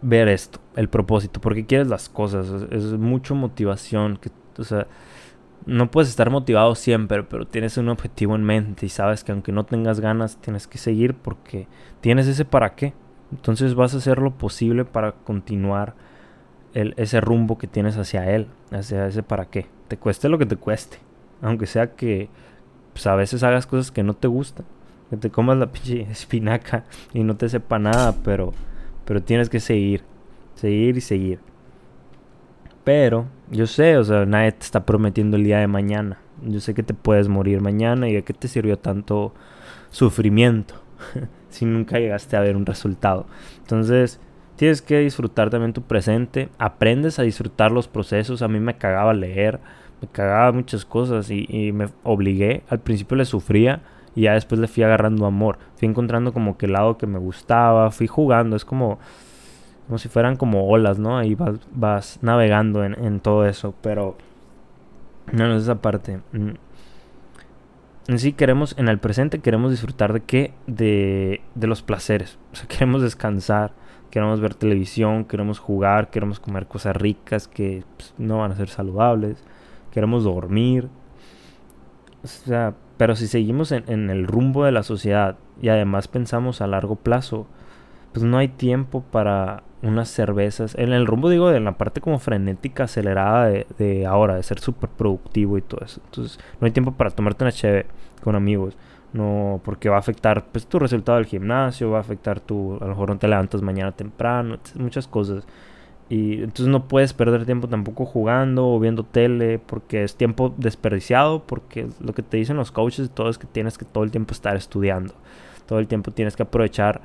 ver 0.00 0.28
esto, 0.28 0.60
el 0.76 0.88
propósito, 0.88 1.42
porque 1.42 1.66
quieres 1.66 1.88
las 1.88 2.08
cosas, 2.08 2.46
es, 2.70 2.84
mucha 2.94 3.34
motivación, 3.34 4.16
que, 4.16 4.30
o 4.56 4.64
sea, 4.64 4.86
no 5.66 5.90
puedes 5.90 6.08
estar 6.08 6.30
motivado 6.30 6.74
siempre, 6.74 7.22
pero 7.22 7.46
tienes 7.46 7.76
un 7.76 7.90
objetivo 7.90 8.34
en 8.34 8.44
mente 8.44 8.86
y 8.86 8.88
sabes 8.88 9.22
que 9.22 9.32
aunque 9.32 9.52
no 9.52 9.66
tengas 9.66 10.00
ganas, 10.00 10.38
tienes 10.38 10.66
que 10.66 10.78
seguir 10.78 11.12
porque 11.12 11.68
tienes 12.00 12.28
ese 12.28 12.46
para 12.46 12.76
qué. 12.76 12.94
Entonces 13.30 13.74
vas 13.74 13.92
a 13.92 13.98
hacer 13.98 14.20
lo 14.20 14.30
posible 14.30 14.86
para 14.86 15.12
continuar 15.12 15.94
el, 16.72 16.94
ese 16.96 17.20
rumbo 17.20 17.58
que 17.58 17.66
tienes 17.66 17.98
hacia 17.98 18.34
él, 18.34 18.46
hacia 18.70 19.06
ese 19.06 19.22
para 19.22 19.50
qué. 19.50 19.66
Te 19.88 19.98
cueste 19.98 20.30
lo 20.30 20.38
que 20.38 20.46
te 20.46 20.56
cueste. 20.56 21.06
Aunque 21.42 21.66
sea 21.66 21.94
que 21.94 22.28
pues, 22.92 23.06
a 23.06 23.14
veces 23.14 23.42
hagas 23.42 23.66
cosas 23.66 23.90
que 23.90 24.02
no 24.02 24.14
te 24.14 24.28
gustan. 24.28 24.66
Que 25.10 25.16
te 25.16 25.30
comas 25.30 25.56
la 25.56 25.66
pinche 25.72 26.02
espinaca 26.10 26.84
y 27.14 27.22
no 27.22 27.36
te 27.36 27.48
sepa 27.48 27.78
nada, 27.78 28.14
pero, 28.24 28.52
pero 29.04 29.22
tienes 29.22 29.48
que 29.48 29.60
seguir. 29.60 30.02
Seguir 30.54 30.96
y 30.96 31.00
seguir. 31.00 31.38
Pero 32.84 33.26
yo 33.50 33.66
sé, 33.66 33.96
o 33.98 34.04
sea, 34.04 34.26
nadie 34.26 34.52
te 34.52 34.64
está 34.64 34.84
prometiendo 34.84 35.36
el 35.36 35.44
día 35.44 35.58
de 35.58 35.66
mañana. 35.66 36.18
Yo 36.42 36.58
sé 36.60 36.74
que 36.74 36.82
te 36.82 36.94
puedes 36.94 37.28
morir 37.28 37.60
mañana 37.60 38.08
y 38.08 38.14
de 38.14 38.22
qué 38.22 38.32
te 38.32 38.48
sirvió 38.48 38.78
tanto 38.78 39.34
sufrimiento 39.90 40.74
si 41.50 41.64
nunca 41.64 41.98
llegaste 41.98 42.36
a 42.36 42.40
ver 42.40 42.56
un 42.56 42.66
resultado. 42.66 43.26
Entonces, 43.58 44.20
tienes 44.56 44.82
que 44.82 44.98
disfrutar 44.98 45.50
también 45.50 45.72
tu 45.72 45.82
presente. 45.82 46.48
Aprendes 46.58 47.18
a 47.18 47.22
disfrutar 47.22 47.70
los 47.70 47.88
procesos. 47.88 48.42
A 48.42 48.48
mí 48.48 48.58
me 48.58 48.76
cagaba 48.76 49.14
leer 49.14 49.60
me 50.00 50.08
cagaba 50.08 50.52
muchas 50.52 50.84
cosas 50.84 51.30
y, 51.30 51.72
me 51.72 51.88
obligué. 52.04 52.62
Al 52.68 52.80
principio 52.80 53.16
le 53.16 53.24
sufría 53.24 53.82
y 54.14 54.22
ya 54.22 54.34
después 54.34 54.60
le 54.60 54.68
fui 54.68 54.82
agarrando 54.82 55.26
amor. 55.26 55.58
Fui 55.76 55.88
encontrando 55.88 56.32
como 56.32 56.56
que 56.56 56.66
el 56.66 56.72
lado 56.72 56.98
que 56.98 57.06
me 57.06 57.18
gustaba, 57.18 57.90
fui 57.90 58.06
jugando. 58.06 58.56
Es 58.56 58.64
como, 58.64 58.98
como 59.86 59.98
si 59.98 60.08
fueran 60.08 60.36
como 60.36 60.68
olas, 60.68 60.98
¿no? 60.98 61.18
Ahí 61.18 61.34
vas, 61.34 61.58
vas 61.72 62.18
navegando 62.22 62.84
en, 62.84 63.20
todo 63.20 63.46
eso, 63.46 63.74
pero 63.82 64.16
no, 65.32 65.48
no 65.48 65.56
es 65.56 65.64
esa 65.64 65.80
parte. 65.80 66.20
Mm. 66.32 66.50
En 68.08 68.18
sí 68.18 68.32
queremos, 68.32 68.74
en 68.78 68.88
el 68.88 68.98
presente 68.98 69.40
queremos 69.40 69.70
disfrutar 69.70 70.14
de 70.14 70.20
qué? 70.20 70.54
De, 70.66 71.42
de 71.54 71.66
los 71.66 71.82
placeres. 71.82 72.38
O 72.52 72.56
sea, 72.56 72.66
queremos 72.68 73.02
descansar, 73.02 73.72
queremos 74.10 74.40
ver 74.40 74.54
televisión, 74.54 75.24
queremos 75.24 75.58
jugar, 75.58 76.08
queremos 76.10 76.38
comer 76.38 76.66
cosas 76.66 76.96
ricas 76.96 77.48
que 77.48 77.82
pues, 77.96 78.14
no 78.16 78.38
van 78.38 78.52
a 78.52 78.56
ser 78.56 78.68
saludables 78.68 79.44
queremos 79.98 80.22
dormir. 80.22 80.88
O 82.22 82.28
sea, 82.28 82.74
pero 82.96 83.16
si 83.16 83.26
seguimos 83.26 83.72
en, 83.72 84.10
el 84.10 84.28
rumbo 84.28 84.64
de 84.64 84.70
la 84.70 84.84
sociedad 84.84 85.36
y 85.60 85.70
además 85.70 86.06
pensamos 86.06 86.60
a 86.60 86.68
largo 86.68 86.94
plazo, 86.94 87.48
pues 88.12 88.24
no 88.24 88.38
hay 88.38 88.46
tiempo 88.46 89.02
para 89.02 89.64
unas 89.82 90.08
cervezas. 90.08 90.76
En 90.76 90.92
el 90.92 91.04
rumbo 91.04 91.28
digo 91.28 91.50
de 91.50 91.58
la 91.58 91.76
parte 91.76 92.00
como 92.00 92.20
frenética, 92.20 92.84
acelerada 92.84 93.46
de, 93.46 94.06
ahora, 94.06 94.36
de 94.36 94.44
ser 94.44 94.60
súper 94.60 94.88
productivo 94.88 95.58
y 95.58 95.62
todo 95.62 95.84
eso. 95.84 96.00
Entonces 96.04 96.38
no 96.60 96.66
hay 96.66 96.70
tiempo 96.70 96.92
para 96.92 97.10
tomarte 97.10 97.42
una 97.42 97.50
cheve 97.50 97.86
con 98.22 98.36
amigos. 98.36 98.76
No, 99.12 99.60
porque 99.64 99.88
va 99.88 99.96
a 99.96 100.00
afectar 100.00 100.44
pues 100.52 100.68
tu 100.68 100.78
resultado 100.78 101.18
del 101.18 101.26
gimnasio, 101.26 101.90
va 101.90 101.98
a 101.98 102.02
afectar 102.02 102.38
tu, 102.38 102.76
a 102.76 102.84
lo 102.84 102.90
mejor 102.90 103.08
no 103.08 103.18
te 103.18 103.26
levantas 103.26 103.62
mañana 103.62 103.90
temprano, 103.90 104.58
muchas 104.76 105.08
cosas. 105.08 105.44
Y 106.10 106.42
entonces 106.42 106.68
no 106.68 106.88
puedes 106.88 107.12
perder 107.12 107.44
tiempo 107.44 107.68
tampoco 107.68 108.06
jugando 108.06 108.66
o 108.66 108.80
viendo 108.80 109.04
tele 109.04 109.58
porque 109.58 110.04
es 110.04 110.16
tiempo 110.16 110.54
desperdiciado 110.56 111.42
porque 111.44 111.88
lo 112.00 112.14
que 112.14 112.22
te 112.22 112.38
dicen 112.38 112.56
los 112.56 112.72
coaches 112.72 113.06
y 113.06 113.08
todo 113.10 113.28
es 113.28 113.36
que 113.36 113.46
tienes 113.46 113.76
que 113.76 113.84
todo 113.84 114.04
el 114.04 114.10
tiempo 114.10 114.32
estar 114.32 114.56
estudiando. 114.56 115.14
Todo 115.66 115.78
el 115.80 115.86
tiempo 115.86 116.10
tienes 116.10 116.34
que 116.34 116.44
aprovechar 116.44 117.02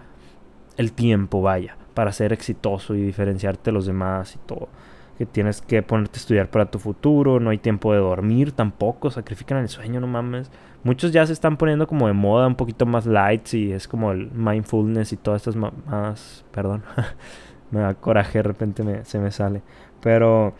el 0.77 0.93
tiempo, 0.93 1.41
vaya, 1.41 1.75
para 1.93 2.13
ser 2.13 2.31
exitoso 2.31 2.95
y 2.95 3.01
diferenciarte 3.01 3.71
de 3.71 3.73
los 3.73 3.85
demás 3.85 4.35
y 4.35 4.39
todo. 4.47 4.69
Que 5.17 5.25
tienes 5.25 5.61
que 5.61 5.83
ponerte 5.83 6.17
a 6.17 6.21
estudiar 6.21 6.49
para 6.49 6.71
tu 6.71 6.79
futuro, 6.79 7.41
no 7.41 7.49
hay 7.49 7.57
tiempo 7.57 7.91
de 7.91 7.99
dormir 7.99 8.53
tampoco, 8.53 9.11
sacrifican 9.11 9.57
el 9.57 9.67
sueño, 9.67 9.99
no 9.99 10.07
mames. 10.07 10.49
Muchos 10.83 11.11
ya 11.11 11.25
se 11.25 11.33
están 11.33 11.57
poniendo 11.57 11.87
como 11.87 12.07
de 12.07 12.13
moda 12.13 12.47
un 12.47 12.55
poquito 12.55 12.85
más 12.85 13.05
lights 13.05 13.53
y 13.53 13.73
es 13.73 13.87
como 13.87 14.11
el 14.13 14.31
mindfulness 14.31 15.11
y 15.11 15.17
todas 15.17 15.41
estas 15.41 15.55
más, 15.57 16.45
perdón. 16.51 16.83
me 17.73 17.81
da 17.81 17.93
coraje, 17.95 18.39
de 18.39 18.43
repente 18.43 19.05
se 19.05 19.19
me 19.19 19.31
sale. 19.31 19.61
Pero 20.01 20.53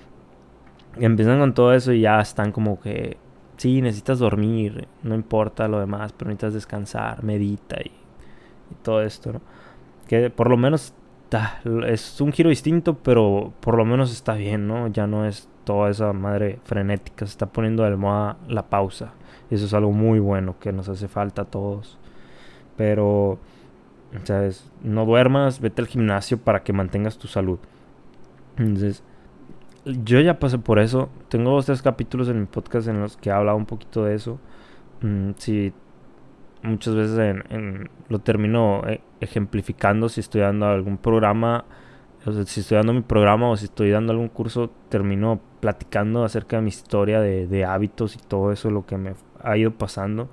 empiezan 0.98 1.40
con 1.40 1.54
todo 1.54 1.74
eso 1.74 1.94
y 1.94 2.02
ya 2.02 2.20
están 2.20 2.52
como 2.52 2.80
que, 2.80 3.18
sí, 3.58 3.82
necesitas 3.82 4.20
dormir, 4.20 4.88
no 5.04 5.16
importa 5.16 5.68
lo 5.68 5.80
demás, 5.80 6.14
pero 6.14 6.30
necesitas 6.30 6.54
descansar, 6.54 7.24
medita 7.24 7.78
y, 7.82 7.92
todo 8.82 9.04
esto, 9.04 9.34
¿no? 9.34 9.42
Que 10.08 10.30
por 10.32 10.50
lo 10.50 10.58
menos 10.58 10.94
es 11.88 12.22
un 12.22 12.32
giro 12.32 12.50
distinto, 12.50 12.98
pero 12.98 13.54
por 13.60 13.78
lo 13.78 13.86
menos 13.86 14.12
está 14.12 14.34
bien, 14.34 14.68
¿no? 14.68 14.88
Ya 14.88 15.08
no 15.08 15.26
es 15.26 15.48
toda 15.64 15.90
esa 15.90 16.12
madre 16.14 16.60
frenética, 16.64 17.26
se 17.26 17.32
está 17.32 17.46
poniendo 17.46 17.84
de 17.84 17.96
moda 17.96 18.38
la 18.48 18.70
pausa. 18.70 19.14
Y 19.50 19.56
eso 19.56 19.66
es 19.66 19.74
algo 19.74 19.92
muy 19.92 20.20
bueno 20.20 20.56
que 20.60 20.72
nos 20.72 20.90
hace 20.90 21.08
falta 21.08 21.44
a 21.44 21.46
todos. 21.46 21.98
Pero, 22.76 23.40
No 24.84 25.06
duermas, 25.06 25.60
vete 25.60 25.82
al 25.82 25.88
gimnasio 25.88 26.38
para 26.38 26.64
que 26.64 26.74
mantengas 26.74 27.18
tu 27.18 27.28
salud. 27.28 27.60
Entonces, 28.58 29.04
yo 29.86 30.20
ya 30.20 30.40
pasé 30.40 30.60
por 30.60 30.80
eso. 30.80 31.10
Tengo 31.30 31.52
dos, 31.52 31.66
tres 31.66 31.82
capítulos 31.82 32.30
en 32.30 32.40
mi 32.40 32.46
podcast 32.46 32.88
en 32.88 33.00
los 33.00 33.18
que 33.18 33.30
he 33.30 33.34
hablado 33.34 33.58
un 33.58 33.66
poquito 33.66 34.06
de 34.06 34.16
eso. 34.16 34.40
Mm, 35.02 35.32
si 35.38 35.74
muchas 36.62 36.96
veces 36.96 37.18
en, 37.50 37.90
lo 38.08 38.20
termino 38.20 38.84
eh, 38.88 39.02
ejemplificando 39.20 40.08
si 40.08 40.22
estoy 40.22 40.42
dando 40.42 40.68
algún 40.68 40.98
programa, 40.98 41.66
o 42.26 42.32
si 42.32 42.62
estoy 42.62 42.78
dando 42.78 42.94
mi 42.94 43.02
programa 43.02 43.50
o 43.50 43.58
si 43.58 43.66
estoy 43.66 43.90
dando 43.90 44.14
algún 44.14 44.30
curso, 44.30 44.72
termino 44.90 45.42
platicando 45.60 46.24
acerca 46.24 46.56
de 46.58 46.62
mi 46.62 46.70
historia 46.70 47.20
de 47.20 47.66
hábitos 47.66 48.16
y 48.16 48.20
todo 48.20 48.52
eso, 48.52 48.70
lo 48.70 48.86
que 48.86 48.98
me 48.98 49.16
ha 49.42 49.58
ido 49.58 49.72
pasando. 49.72 50.30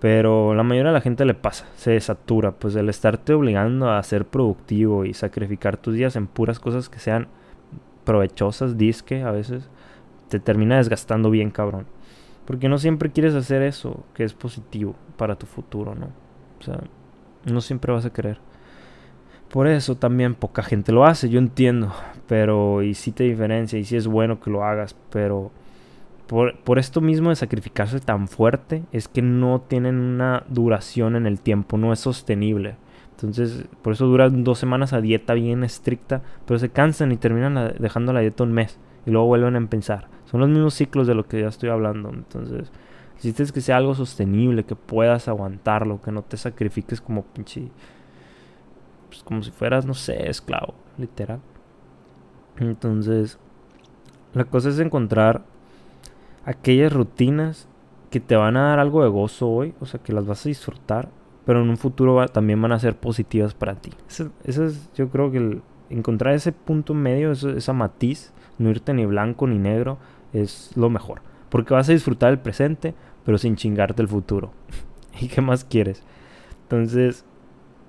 Pero 0.00 0.54
la 0.54 0.62
mayoría 0.62 0.90
de 0.90 0.94
la 0.94 1.02
gente 1.02 1.26
le 1.26 1.34
pasa, 1.34 1.66
se 1.76 2.00
satura, 2.00 2.52
pues 2.52 2.74
el 2.74 2.88
estarte 2.88 3.34
obligando 3.34 3.90
a 3.90 4.02
ser 4.02 4.24
productivo 4.24 5.04
y 5.04 5.12
sacrificar 5.12 5.76
tus 5.76 5.94
días 5.94 6.16
en 6.16 6.26
puras 6.26 6.58
cosas 6.58 6.88
que 6.88 6.98
sean 6.98 7.28
provechosas, 8.04 8.78
disque 8.78 9.22
a 9.22 9.30
veces, 9.30 9.68
te 10.30 10.40
termina 10.40 10.78
desgastando 10.78 11.28
bien 11.28 11.50
cabrón. 11.50 11.86
Porque 12.46 12.68
no 12.68 12.78
siempre 12.78 13.10
quieres 13.10 13.34
hacer 13.34 13.62
eso 13.62 14.04
que 14.14 14.24
es 14.24 14.32
positivo 14.32 14.94
para 15.18 15.36
tu 15.36 15.44
futuro, 15.46 15.94
¿no? 15.94 16.06
O 16.60 16.62
sea, 16.62 16.80
no 17.44 17.60
siempre 17.60 17.92
vas 17.92 18.06
a 18.06 18.12
querer. 18.12 18.38
Por 19.50 19.66
eso 19.66 19.96
también 19.96 20.34
poca 20.34 20.62
gente 20.62 20.92
lo 20.92 21.04
hace, 21.04 21.28
yo 21.28 21.38
entiendo. 21.38 21.92
Pero, 22.26 22.82
y 22.82 22.94
sí 22.94 23.12
te 23.12 23.24
diferencia, 23.24 23.78
y 23.78 23.84
sí 23.84 23.96
es 23.96 24.06
bueno 24.06 24.40
que 24.40 24.50
lo 24.50 24.64
hagas, 24.64 24.96
pero 25.10 25.50
por, 26.30 26.56
por, 26.58 26.78
esto 26.78 27.00
mismo 27.00 27.30
de 27.30 27.34
sacrificarse 27.34 27.98
tan 27.98 28.28
fuerte, 28.28 28.84
es 28.92 29.08
que 29.08 29.20
no 29.20 29.62
tienen 29.62 29.98
una 29.98 30.44
duración 30.48 31.16
en 31.16 31.26
el 31.26 31.40
tiempo, 31.40 31.76
no 31.76 31.92
es 31.92 31.98
sostenible. 31.98 32.76
Entonces, 33.10 33.66
por 33.82 33.94
eso 33.94 34.06
duran 34.06 34.44
dos 34.44 34.60
semanas 34.60 34.92
a 34.92 35.00
dieta 35.00 35.34
bien 35.34 35.64
estricta, 35.64 36.22
pero 36.46 36.60
se 36.60 36.68
cansan 36.68 37.10
y 37.10 37.16
terminan 37.16 37.74
dejando 37.80 38.12
la 38.12 38.20
dieta 38.20 38.44
un 38.44 38.52
mes 38.52 38.78
y 39.06 39.10
luego 39.10 39.26
vuelven 39.26 39.56
a 39.56 39.58
empezar. 39.58 40.06
Son 40.26 40.38
los 40.38 40.48
mismos 40.48 40.74
ciclos 40.74 41.08
de 41.08 41.16
lo 41.16 41.26
que 41.26 41.40
ya 41.40 41.48
estoy 41.48 41.68
hablando. 41.68 42.10
Entonces, 42.10 42.70
necesitas 43.14 43.50
que 43.50 43.60
sea 43.60 43.78
algo 43.78 43.96
sostenible, 43.96 44.62
que 44.62 44.76
puedas 44.76 45.26
aguantarlo, 45.26 46.00
que 46.00 46.12
no 46.12 46.22
te 46.22 46.36
sacrifiques 46.36 47.00
como 47.00 47.24
pinche. 47.24 47.72
Pues 49.08 49.24
como 49.24 49.42
si 49.42 49.50
fueras, 49.50 49.84
no 49.84 49.94
sé, 49.94 50.30
esclavo, 50.30 50.74
literal. 50.96 51.40
Entonces, 52.58 53.36
la 54.32 54.44
cosa 54.44 54.68
es 54.68 54.78
encontrar 54.78 55.42
aquellas 56.44 56.92
rutinas 56.92 57.68
que 58.10 58.20
te 58.20 58.36
van 58.36 58.56
a 58.56 58.68
dar 58.68 58.78
algo 58.78 59.02
de 59.02 59.08
gozo 59.08 59.48
hoy, 59.48 59.74
o 59.80 59.86
sea, 59.86 60.00
que 60.02 60.12
las 60.12 60.26
vas 60.26 60.44
a 60.44 60.48
disfrutar, 60.48 61.08
pero 61.44 61.62
en 61.62 61.70
un 61.70 61.76
futuro 61.76 62.26
también 62.28 62.60
van 62.60 62.72
a 62.72 62.78
ser 62.78 62.96
positivas 62.96 63.54
para 63.54 63.76
ti. 63.76 63.90
Eso, 64.08 64.30
es, 64.44 64.90
yo 64.94 65.08
creo 65.08 65.30
que 65.30 65.60
encontrar 65.90 66.34
ese 66.34 66.52
punto 66.52 66.94
medio, 66.94 67.32
esa 67.32 67.72
matiz, 67.72 68.32
no 68.58 68.70
irte 68.70 68.92
ni 68.92 69.06
blanco 69.06 69.46
ni 69.46 69.58
negro, 69.58 69.98
es 70.32 70.70
lo 70.76 70.90
mejor. 70.90 71.22
Porque 71.48 71.74
vas 71.74 71.88
a 71.88 71.92
disfrutar 71.92 72.30
el 72.30 72.38
presente, 72.38 72.94
pero 73.24 73.38
sin 73.38 73.56
chingarte 73.56 74.02
el 74.02 74.08
futuro. 74.08 74.52
¿Y 75.20 75.28
qué 75.28 75.40
más 75.40 75.64
quieres? 75.64 76.02
Entonces, 76.62 77.24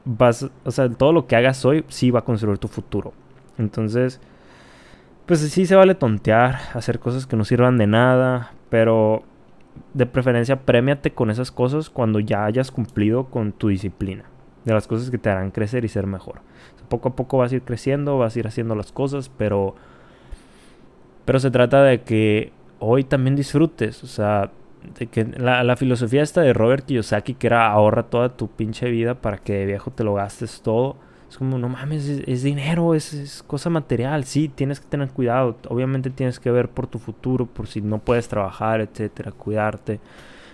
vas, 0.05 0.49
o 0.63 0.71
sea, 0.71 0.89
todo 0.89 1.13
lo 1.13 1.27
que 1.27 1.35
hagas 1.35 1.63
hoy 1.65 1.85
sí 1.87 2.11
va 2.11 2.19
a 2.19 2.25
construir 2.25 2.57
tu 2.57 2.67
futuro. 2.67 3.13
Entonces, 3.57 4.19
pues 5.31 5.39
sí 5.49 5.65
se 5.65 5.77
vale 5.77 5.95
tontear, 5.95 6.59
hacer 6.73 6.99
cosas 6.99 7.25
que 7.25 7.37
no 7.37 7.45
sirvan 7.45 7.77
de 7.77 7.87
nada, 7.87 8.51
pero 8.69 9.23
de 9.93 10.05
preferencia 10.05 10.59
premiate 10.65 11.11
con 11.11 11.31
esas 11.31 11.51
cosas 11.51 11.89
cuando 11.89 12.19
ya 12.19 12.43
hayas 12.43 12.69
cumplido 12.69 13.27
con 13.27 13.53
tu 13.53 13.69
disciplina. 13.69 14.25
De 14.65 14.73
las 14.73 14.87
cosas 14.87 15.09
que 15.09 15.17
te 15.17 15.29
harán 15.29 15.51
crecer 15.51 15.85
y 15.85 15.87
ser 15.87 16.05
mejor. 16.05 16.41
poco 16.89 17.07
a 17.07 17.15
poco 17.15 17.37
vas 17.37 17.53
a 17.53 17.55
ir 17.55 17.61
creciendo, 17.61 18.17
vas 18.17 18.35
a 18.35 18.39
ir 18.39 18.47
haciendo 18.47 18.75
las 18.75 18.91
cosas, 18.91 19.29
pero 19.29 19.73
pero 21.23 21.39
se 21.39 21.49
trata 21.49 21.81
de 21.81 22.01
que 22.01 22.51
hoy 22.79 23.05
también 23.05 23.37
disfrutes. 23.37 24.03
O 24.03 24.07
sea, 24.07 24.51
de 24.99 25.07
que 25.07 25.23
la, 25.23 25.77
filosofía 25.77 26.23
esta 26.23 26.41
de 26.41 26.51
Robert 26.51 26.85
Kiyosaki, 26.85 27.35
que 27.35 27.47
era 27.47 27.71
ahorra 27.71 28.03
toda 28.03 28.35
tu 28.35 28.49
pinche 28.49 28.91
vida 28.91 29.15
para 29.15 29.37
que 29.37 29.53
de 29.53 29.65
viejo 29.65 29.91
te 29.91 30.03
lo 30.03 30.13
gastes 30.13 30.61
todo. 30.61 30.97
Es 31.31 31.37
como, 31.37 31.57
no 31.57 31.69
mames, 31.69 32.09
es, 32.09 32.43
dinero, 32.43 32.93
es, 32.93 33.41
cosa 33.47 33.69
material. 33.69 34.25
Sí, 34.25 34.49
tienes 34.53 34.81
que 34.81 34.87
tener 34.89 35.11
cuidado. 35.11 35.55
Obviamente 35.69 36.09
tienes 36.09 36.41
que 36.41 36.51
ver 36.51 36.67
por 36.67 36.87
tu 36.87 36.99
futuro, 36.99 37.45
por 37.45 37.67
si 37.67 37.79
no 37.79 37.99
puedes 37.99 38.27
trabajar, 38.27 38.81
etcétera, 38.81 39.31
cuidarte, 39.31 40.01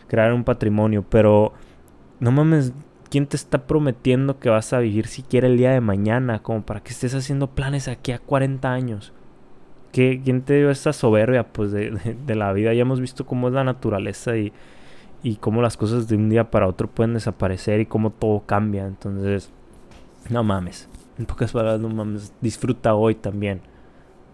crear 0.08 0.32
un 0.34 0.44
patrimonio. 0.44 1.04
Pero, 1.10 1.54
no 2.20 2.32
mames, 2.32 2.74
¿quién 3.10 3.26
te 3.26 3.36
está 3.36 3.66
prometiendo 3.66 4.38
que 4.38 4.50
vas 4.50 4.72
a 4.72 4.78
vivir 4.78 5.08
siquiera 5.08 5.48
el 5.48 5.58
día 5.58 5.72
de 5.72 5.82
mañana? 5.82 6.44
Como 6.44 6.62
para 6.62 6.82
que 6.84 6.92
estés 6.92 7.16
haciendo 7.16 7.48
planes 7.48 7.88
aquí 7.88 8.12
a 8.12 8.20
40 8.20 8.72
años. 8.72 9.14
¿Quién 9.92 10.44
te 10.44 10.58
dio 10.58 10.70
esa 10.70 10.94
soberbia 10.94 11.44
pues 11.44 11.72
de, 11.72 12.36
la 12.36 12.54
vida? 12.54 12.72
Ya 12.76 12.84
hemos 12.84 13.02
visto 13.02 13.26
cómo 13.26 13.48
es 13.48 13.56
la 13.56 13.64
naturaleza 13.64 14.38
y, 14.38 14.54
y 15.24 15.38
cómo 15.38 15.64
las 15.64 15.76
cosas 15.76 16.08
de 16.08 16.18
un 16.18 16.30
día 16.30 16.52
para 16.52 16.68
otro 16.68 16.88
pueden 16.88 17.16
desaparecer 17.16 17.80
y 17.80 17.88
cómo 17.88 18.12
todo 18.12 18.44
cambia. 18.46 18.86
Entonces, 18.86 19.52
no 20.30 20.44
mames. 20.44 20.90
En 21.18 21.26
pocas 21.26 21.52
palabras, 21.52 21.80
no 21.80 21.90
mames. 21.90 22.34
Disfruta 22.42 22.96
hoy 22.96 23.16
también. 23.16 23.62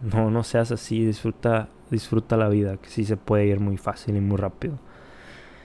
No, 0.02 0.30
no 0.30 0.44
seas 0.44 0.72
así. 0.72 1.06
Disfruta, 1.06 1.70
disfruta 1.90 2.38
la 2.38 2.50
vida, 2.50 2.78
que 2.78 2.90
sí 2.90 3.06
se 3.06 3.18
puede 3.18 3.46
ir 3.46 3.60
muy 3.60 3.78
fácil 3.78 4.16
y 4.16 4.22
muy 4.22 4.38
rápido. 4.38 4.80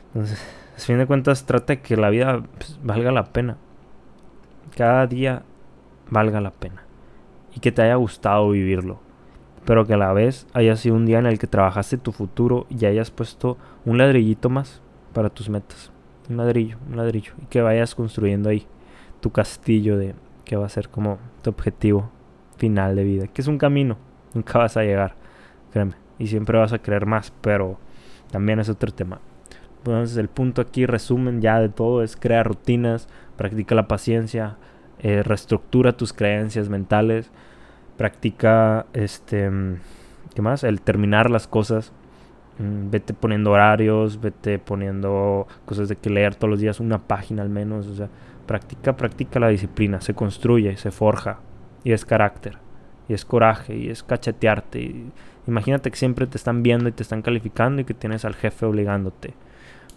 Entonces, 0.08 0.40
a 0.76 0.80
fin 0.80 0.98
de 0.98 1.06
cuentas, 1.06 1.44
trata 1.44 1.74
de 1.74 1.80
que 1.80 1.96
la 1.96 2.10
vida 2.10 2.42
pues, 2.58 2.78
valga 2.82 3.12
la 3.12 3.24
pena. 3.24 3.56
Cada 4.76 5.06
día 5.06 5.42
valga 6.10 6.40
la 6.40 6.52
pena. 6.52 6.84
Y 7.54 7.60
que 7.60 7.72
te 7.72 7.82
haya 7.82 7.96
gustado 7.96 8.50
vivirlo 8.50 9.00
pero 9.68 9.86
que 9.86 9.92
a 9.92 9.98
la 9.98 10.14
vez 10.14 10.46
haya 10.54 10.76
sido 10.76 10.94
un 10.94 11.04
día 11.04 11.18
en 11.18 11.26
el 11.26 11.38
que 11.38 11.46
trabajaste 11.46 11.98
tu 11.98 12.10
futuro 12.10 12.66
y 12.70 12.86
hayas 12.86 13.10
puesto 13.10 13.58
un 13.84 13.98
ladrillito 13.98 14.48
más 14.48 14.80
para 15.12 15.28
tus 15.28 15.50
metas. 15.50 15.92
Un 16.30 16.38
ladrillo, 16.38 16.78
un 16.88 16.96
ladrillo. 16.96 17.34
Y 17.42 17.44
que 17.48 17.60
vayas 17.60 17.94
construyendo 17.94 18.48
ahí 18.48 18.66
tu 19.20 19.30
castillo 19.30 19.96
de 19.96 20.14
que 20.44 20.56
va 20.56 20.66
a 20.66 20.70
ser 20.70 20.88
como 20.88 21.18
tu 21.42 21.50
objetivo 21.50 22.10
final 22.56 22.96
de 22.96 23.04
vida. 23.04 23.26
Que 23.26 23.42
es 23.42 23.48
un 23.48 23.58
camino, 23.58 23.96
nunca 24.34 24.58
vas 24.58 24.76
a 24.76 24.82
llegar, 24.82 25.14
créeme. 25.72 25.94
Y 26.18 26.26
siempre 26.26 26.58
vas 26.58 26.72
a 26.72 26.78
querer 26.78 27.06
más, 27.06 27.32
pero 27.40 27.78
también 28.30 28.58
es 28.58 28.68
otro 28.68 28.92
tema. 28.92 29.20
Entonces 29.78 30.16
el 30.16 30.28
punto 30.28 30.60
aquí, 30.60 30.86
resumen 30.86 31.40
ya 31.40 31.60
de 31.60 31.68
todo, 31.68 32.02
es 32.02 32.16
crear 32.16 32.46
rutinas, 32.46 33.08
practica 33.36 33.74
la 33.74 33.88
paciencia, 33.88 34.56
eh, 34.98 35.22
reestructura 35.22 35.96
tus 35.96 36.12
creencias 36.12 36.68
mentales, 36.68 37.30
practica 37.98 38.86
este 38.94 39.50
qué 40.34 40.40
más 40.40 40.64
el 40.64 40.80
terminar 40.80 41.30
las 41.30 41.46
cosas 41.46 41.92
mm, 42.58 42.90
vete 42.90 43.12
poniendo 43.12 43.50
horarios 43.50 44.20
vete 44.20 44.58
poniendo 44.58 45.46
cosas 45.66 45.88
de 45.88 45.96
que 45.96 46.08
leer 46.08 46.36
todos 46.36 46.50
los 46.50 46.60
días 46.60 46.80
una 46.80 46.98
página 46.98 47.42
al 47.42 47.48
menos 47.50 47.86
o 47.88 47.94
sea 47.94 48.08
practica 48.48 48.96
practica 48.96 49.38
la 49.38 49.48
disciplina 49.48 50.00
se 50.00 50.14
construye 50.14 50.76
se 50.76 50.90
forja 50.90 51.38
y 51.84 51.92
es 51.92 52.04
carácter 52.04 52.58
y 53.08 53.14
es 53.14 53.24
coraje 53.24 53.76
y 53.76 53.88
es 53.88 54.02
cachetearte 54.02 55.04
imagínate 55.46 55.92
que 55.92 55.96
siempre 55.96 56.26
te 56.26 56.36
están 56.36 56.64
viendo 56.64 56.88
y 56.88 56.92
te 56.92 57.04
están 57.04 57.22
calificando 57.22 57.80
y 57.80 57.84
que 57.84 57.94
tienes 57.94 58.24
al 58.24 58.34
jefe 58.34 58.66
obligándote 58.66 59.34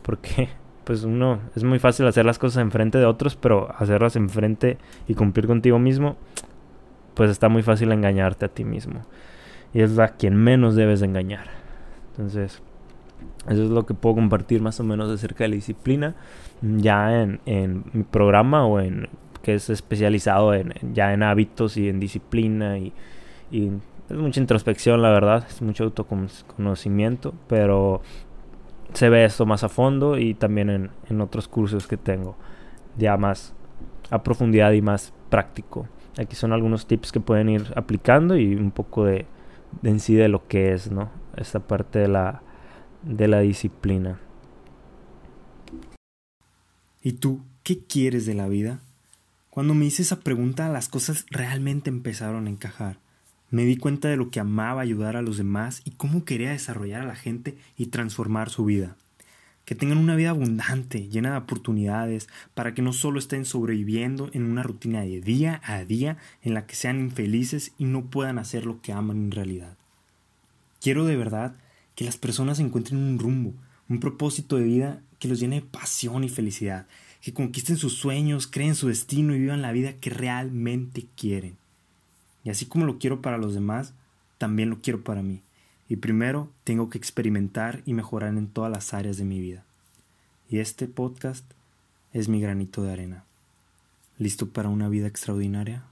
porque 0.04 0.50
pues 0.84 1.04
uno 1.04 1.40
es 1.56 1.64
muy 1.64 1.80
fácil 1.80 2.06
hacer 2.06 2.26
las 2.26 2.38
cosas 2.38 2.62
enfrente 2.62 3.00
de 3.00 3.06
otros 3.06 3.36
pero 3.36 3.74
hacerlas 3.76 4.16
enfrente 4.16 4.78
y 5.08 5.16
cumplir 5.16 5.48
contigo 5.48 5.80
mismo 5.80 6.18
pues 7.14 7.30
está 7.30 7.50
muy 7.50 7.64
fácil 7.64 7.92
engañarte 7.92 8.46
a 8.46 8.50
ti 8.50 8.64
mismo. 8.64 9.02
Y 9.74 9.82
es 9.82 9.98
a 10.00 10.10
quien 10.10 10.36
menos 10.36 10.76
debes 10.76 11.00
de 11.00 11.08
engañar. 11.08 11.48
Entonces, 12.12 12.62
eso 13.48 13.64
es 13.64 13.70
lo 13.70 13.86
que 13.86 13.94
puedo 13.94 14.16
compartir 14.16 14.62
más 14.62 14.80
o 14.80 14.84
menos 14.84 15.10
acerca 15.10 15.44
de 15.44 15.50
la 15.50 15.56
disciplina. 15.56 16.16
Ya 16.62 17.22
en, 17.22 17.40
en 17.46 17.84
mi 17.94 18.04
programa 18.04 18.66
o 18.66 18.80
en 18.80 19.10
que 19.42 19.56
es 19.56 19.70
especializado 19.70 20.54
en, 20.54 20.74
ya 20.94 21.14
en 21.14 21.24
hábitos 21.24 21.76
y 21.78 21.90
en 21.90 22.00
disciplina 22.00 22.78
y, 22.78 22.94
y 23.52 23.72
es 24.10 24.18
mucha 24.18 24.40
introspección 24.40 25.02
la 25.02 25.10
verdad, 25.10 25.46
es 25.50 25.62
mucho 25.62 25.86
autoconocimiento, 25.86 27.34
pero 27.48 28.02
se 28.94 29.10
ve 29.10 29.26
esto 29.26 29.46
más 29.46 29.64
a 29.64 29.70
fondo 29.70 30.18
y 30.18 30.34
también 30.34 30.70
en, 30.70 30.92
en 31.10 31.22
otros 31.22 31.48
cursos 31.48 31.88
que 31.88 31.98
tengo 31.98 32.36
ya 32.98 33.18
más 33.18 33.54
a 34.10 34.22
profundidad 34.22 34.72
y 34.74 34.82
más 34.82 35.14
práctico. 35.30 35.88
Aquí 36.20 36.36
son 36.36 36.52
algunos 36.52 36.86
tips 36.86 37.12
que 37.12 37.22
pueden 37.22 37.50
ir 37.50 37.74
aplicando 37.76 38.36
y 38.36 38.54
un 38.54 38.72
poco 38.72 39.06
de, 39.06 39.26
en 39.84 40.00
sí 40.00 40.14
de 40.14 40.28
lo 40.28 40.46
que 40.48 40.74
es, 40.74 40.92
¿no? 40.92 41.10
Esta 41.38 41.62
parte 41.62 42.00
de 42.00 42.10
la, 42.10 42.44
de 43.04 43.28
la 43.28 43.40
disciplina. 43.40 44.20
¿Y 47.02 47.14
tú 47.14 47.42
qué 47.64 47.80
quieres 47.80 48.26
de 48.26 48.36
la 48.36 48.48
vida? 48.48 48.80
Cuando 49.50 49.74
me 49.74 49.86
hice 49.86 50.04
esa 50.04 50.20
pregunta, 50.20 50.70
las 50.70 50.88
cosas 50.88 51.26
realmente 51.30 51.90
empezaron 51.90 52.48
a 52.48 52.50
encajar. 52.50 53.00
Me 53.50 53.66
di 53.66 53.76
cuenta 53.76 54.08
de 54.08 54.16
lo 54.16 54.30
que 54.30 54.40
amaba 54.40 54.82
ayudar 54.82 55.18
a 55.18 55.22
los 55.22 55.38
demás 55.38 55.82
y 55.84 55.92
cómo 55.92 56.24
quería 56.24 56.52
desarrollar 56.52 57.02
a 57.02 57.08
la 57.08 57.16
gente 57.16 57.58
y 57.76 57.88
transformar 57.88 58.50
su 58.50 58.64
vida. 58.64 58.96
Que 59.66 59.76
tengan 59.76 59.98
una 59.98 60.16
vida 60.16 60.30
abundante, 60.30 61.10
llena 61.10 61.32
de 61.32 61.38
oportunidades, 61.38 62.30
para 62.54 62.74
que 62.74 62.82
no 62.82 62.94
solo 62.94 63.20
estén 63.20 63.46
sobreviviendo 63.46 64.30
en 64.34 64.44
una 64.44 64.64
rutina 64.64 65.02
de 65.02 65.22
día 65.22 65.60
a 65.66 65.84
día 65.84 66.18
en 66.44 66.54
la 66.54 66.66
que 66.66 66.76
sean 66.76 67.00
infelices 67.00 67.74
y 67.78 67.86
no 67.86 68.06
puedan 68.06 68.40
hacer 68.40 68.66
lo 68.66 68.82
que 68.82 68.94
aman 68.94 69.18
en 69.18 69.32
realidad. 69.32 69.76
Quiero 70.80 71.06
de 71.06 71.18
verdad 71.18 71.56
que 71.96 72.06
las 72.06 72.18
personas 72.18 72.60
encuentren 72.60 73.00
un 73.00 73.20
rumbo, 73.20 73.54
un 73.90 74.00
propósito 74.00 74.58
de 74.58 74.64
vida 74.64 75.02
que 75.20 75.28
los 75.28 75.40
llene 75.40 75.62
de 75.62 75.68
pasión 75.68 76.24
y 76.24 76.30
felicidad, 76.30 76.88
que 77.22 77.34
conquisten 77.34 77.78
sus 77.78 77.98
sueños, 77.98 78.48
creen 78.48 78.76
su 78.76 78.88
destino 78.88 79.36
y 79.36 79.40
vivan 79.40 79.62
la 79.62 79.72
vida 79.72 79.94
que 79.94 80.10
realmente 80.10 81.06
quieren. 81.16 81.58
Y 82.44 82.50
así 82.50 82.66
como 82.66 82.86
lo 82.86 82.98
quiero 82.98 83.22
para 83.22 83.38
los 83.38 83.54
demás, 83.54 83.94
también 84.38 84.70
lo 84.70 84.82
quiero 84.82 85.04
para 85.04 85.22
mí. 85.22 85.42
Y 85.88 85.98
primero 85.98 86.50
tengo 86.64 86.90
que 86.90 86.98
experimentar 86.98 87.84
y 87.86 87.94
mejorar 87.94 88.36
en 88.36 88.48
todas 88.48 88.72
las 88.72 88.94
áreas 88.94 89.18
de 89.18 89.26
mi 89.26 89.40
vida. 89.40 89.64
Y 90.50 90.60
este 90.60 90.88
podcast 90.88 91.46
es 92.14 92.28
mi 92.28 92.42
granito 92.42 92.82
de 92.82 92.92
arena. 92.92 93.26
¿Listo 94.18 94.50
para 94.50 94.70
una 94.70 94.90
vida 94.90 95.08
extraordinaria? 95.08 95.84